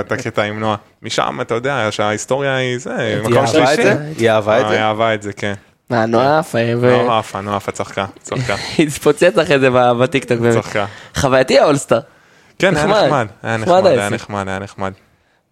[0.00, 0.76] את הקטע עם נועה.
[1.02, 3.82] משם, אתה יודע, שההיסטוריה היא זה, מקום שלישי.
[3.82, 3.96] זה?
[4.18, 4.74] היא אהבה את אה, זה?
[4.74, 5.54] היא אהבה את זה, כן.
[5.90, 7.02] מה, נועה עפה, ו...
[7.02, 10.38] נועה עפה, נועה עפה, צחקה, צחקה, היא התפוצץ אחרי זה בטיקטוק.
[10.54, 10.86] צחקה.
[11.16, 12.00] חווייתי האולסטאר.
[12.60, 13.26] כן, היה נחמד.
[13.42, 14.08] היה נחמד היה.
[14.10, 14.92] נחמד, היה נחמד.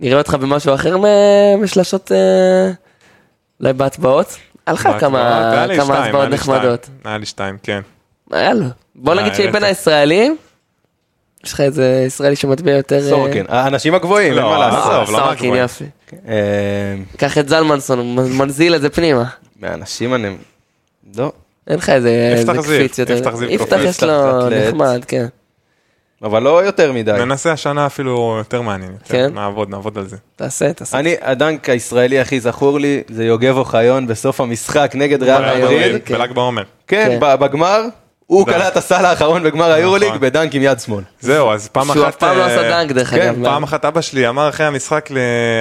[0.01, 2.71] נראה אותך במשהו אחר מ- משלשות, אה,
[3.61, 4.37] אולי בהצבעות?
[4.67, 6.29] היה לך כמה הצבעות.
[6.29, 6.89] נחמדות.
[7.05, 7.81] היה לי שתיים, כן.
[8.31, 8.67] היה לו.
[8.95, 9.63] בוא אה, נגיד שבין העלית.
[9.65, 10.37] הישראלים,
[11.45, 12.97] יש לך איזה ישראלי שמטביע יותר...
[12.97, 13.47] אה, סורקין.
[13.49, 15.09] האנשים הגבוהים, אין לא, מה אה, לעשות.
[15.09, 15.55] לא סורקין.
[15.55, 15.85] יופי.
[16.29, 16.35] אה,
[17.17, 19.25] קח את זלמנסון, הוא מנזיל את זה פנימה.
[19.61, 20.37] מהאנשים אני...
[21.17, 21.33] לא.
[21.67, 23.13] אין לך איזה יפתח קפיץ יותר.
[23.17, 24.49] יפתח זיו יפתח קופץ, יש לו.
[24.51, 25.27] נחמד, כן.
[26.23, 27.13] אבל לא יותר מדי.
[27.13, 28.93] ננסה השנה אפילו יותר מעניין.
[28.93, 29.09] יותר.
[29.09, 29.35] כן?
[29.35, 30.17] נעבוד, נעבוד על זה.
[30.37, 30.99] תעשה, תעשה.
[30.99, 36.03] אני, הדנק הישראלי הכי זכור לי, זה יוגב אוחיון בסוף המשחק נגד ריאל בל"ג מדריד.
[36.05, 36.15] כן.
[36.15, 36.63] בל"ג בעומר.
[36.87, 37.37] כן, כן.
[37.41, 37.83] בגמר,
[38.27, 38.47] הוא.
[38.47, 41.05] קלע את הסל האחרון בגמר היורוליג בדנק עם יד שמאל.
[41.21, 41.95] זהו, אז פעם אחת...
[41.95, 43.45] שהוא אף פעם לא אה, עשה דנק דרך כן, אגב.
[43.45, 45.09] פעם אחת אבא שלי אמר אחרי המשחק,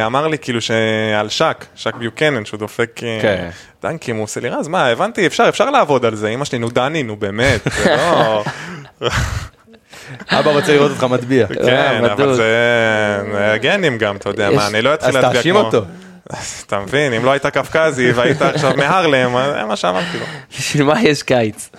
[0.05, 3.49] אמר לי כאילו שעל שק, שק ביוקנן, שהוא דופק אה, כן.
[3.83, 6.69] דנקים, הוא עושה לי רז, מה, הבנתי, אפשר, אפשר לעבוד על זה, אמא שלי, נו
[6.69, 8.43] דני, נו באמת, זה לא...
[10.31, 11.47] אבא רוצה לראות אותך מטביע.
[11.47, 12.35] כן, אבל בדוק.
[12.35, 15.63] זה גנים גם, אתה יודע, מה, אני לא אתחיל אז להצביע תאשים כמו...
[15.63, 15.81] אותו.
[16.67, 20.25] אתה מבין, אם לא היית קפקזי והיית עכשיו מהרלם, אז זה מה שאמרתי לו.
[20.59, 21.69] בשביל מה יש קיץ?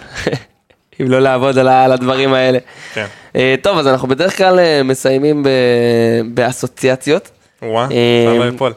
[1.00, 2.58] אם לא לעבוד על הדברים האלה.
[2.94, 3.06] כן.
[3.36, 5.46] אה, טוב, אז אנחנו בדרך כלל אה, מסיימים
[6.34, 7.30] באסוציאציות.
[7.62, 8.72] וואה, אה, אפשר לא ליפול.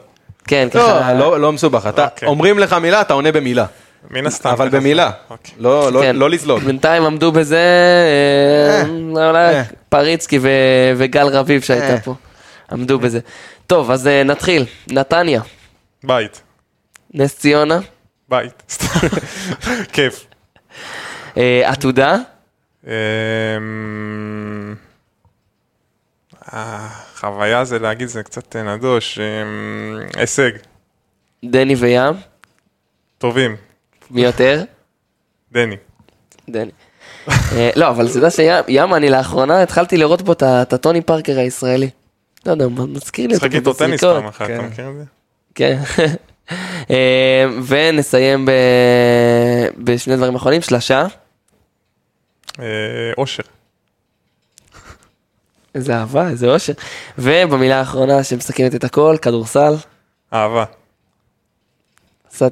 [0.48, 1.14] כן, לא, ככה.
[1.14, 2.28] לא, לא מסובך, אתה, אוקיי.
[2.28, 3.66] אומרים לך מילה, אתה עונה במילה.
[4.10, 4.48] מן הסתם.
[4.48, 4.80] אבל זה.
[4.80, 5.54] במילה, אוקיי.
[5.58, 6.16] לא, לא, כן.
[6.16, 6.62] לא לזלוג.
[6.62, 8.88] בינתיים עמדו בזה אה,
[9.28, 9.62] אולי אה.
[9.88, 12.00] פריצקי ו- וגל רביב שהייתה אה.
[12.00, 12.14] פה.
[12.72, 13.20] עמדו בזה.
[13.66, 14.64] טוב, אז אה, נתחיל.
[14.90, 15.40] נתניה,
[16.04, 16.42] בית,
[17.14, 17.78] נס ציונה,
[18.28, 18.62] בית.
[18.70, 18.86] סתם.
[19.92, 20.26] כיף.
[21.36, 22.16] אה, עתודה,
[22.86, 22.90] אמ,
[26.52, 30.50] אה, חוויה זה להגיד זה קצת אה, נדוש, אמ, הישג,
[31.44, 32.14] דני וים,
[33.18, 33.56] טובים,
[34.10, 34.62] מי יותר?
[35.52, 35.76] דני.
[36.50, 36.70] דני.
[37.28, 41.38] אה, לא, אבל אתה יודע שים, אני לאחרונה התחלתי לראות פה את את הטוני פארקר
[41.38, 41.90] הישראלי.
[42.46, 44.04] לא יודע, הוא מזכיר לי אותו משחק איתו טניס.
[44.04, 44.50] פעם אחת.
[44.50, 45.04] אתה מכיר את זה?
[45.54, 45.78] כן.
[46.90, 48.48] אה, ונסיים
[49.78, 51.06] בשני דברים אחרונים, שלשה.
[52.60, 52.64] אה,
[53.18, 53.42] אושר.
[55.74, 56.72] איזה אהבה, איזה אושר.
[57.18, 59.74] ובמילה האחרונה שמסכמת את הכל, כדורסל.
[60.32, 60.64] אהבה.
[62.34, 62.46] עשה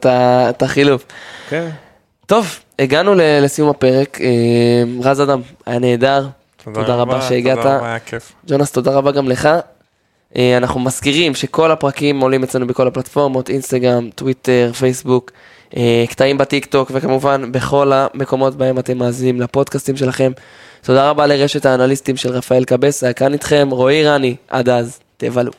[0.51, 1.05] את החילוף.
[1.49, 1.69] כן.
[2.27, 4.21] טוב, הגענו לסיום הפרק.
[4.21, 6.27] אה, רז אדם, היה נהדר.
[6.65, 7.57] תודה רבה שהגעת.
[7.57, 8.33] תודה רבה, היה כיף.
[8.47, 9.49] ג'ונס, תודה רבה גם לך.
[10.37, 15.31] אה, אנחנו מזכירים שכל הפרקים עולים אצלנו בכל הפלטפורמות, אינסטגרם, טוויטר, פייסבוק,
[15.77, 20.33] אה, קטעים בטיק טוק וכמובן בכל המקומות בהם אתם מאזינים לפודקאסטים שלכם.
[20.83, 25.53] תודה רבה לרשת האנליסטים של רפאל קבס, היה כאן איתכם רועי רני, עד אז, תבלו.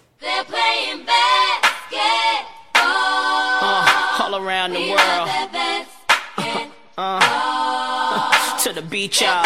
[8.91, 9.41] Beach, y'all.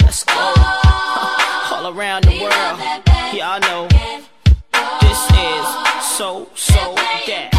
[0.00, 0.54] Let's go.
[1.70, 2.80] All around the world.
[3.34, 3.88] Y'all know
[5.02, 6.94] this is so, so
[7.26, 7.51] that.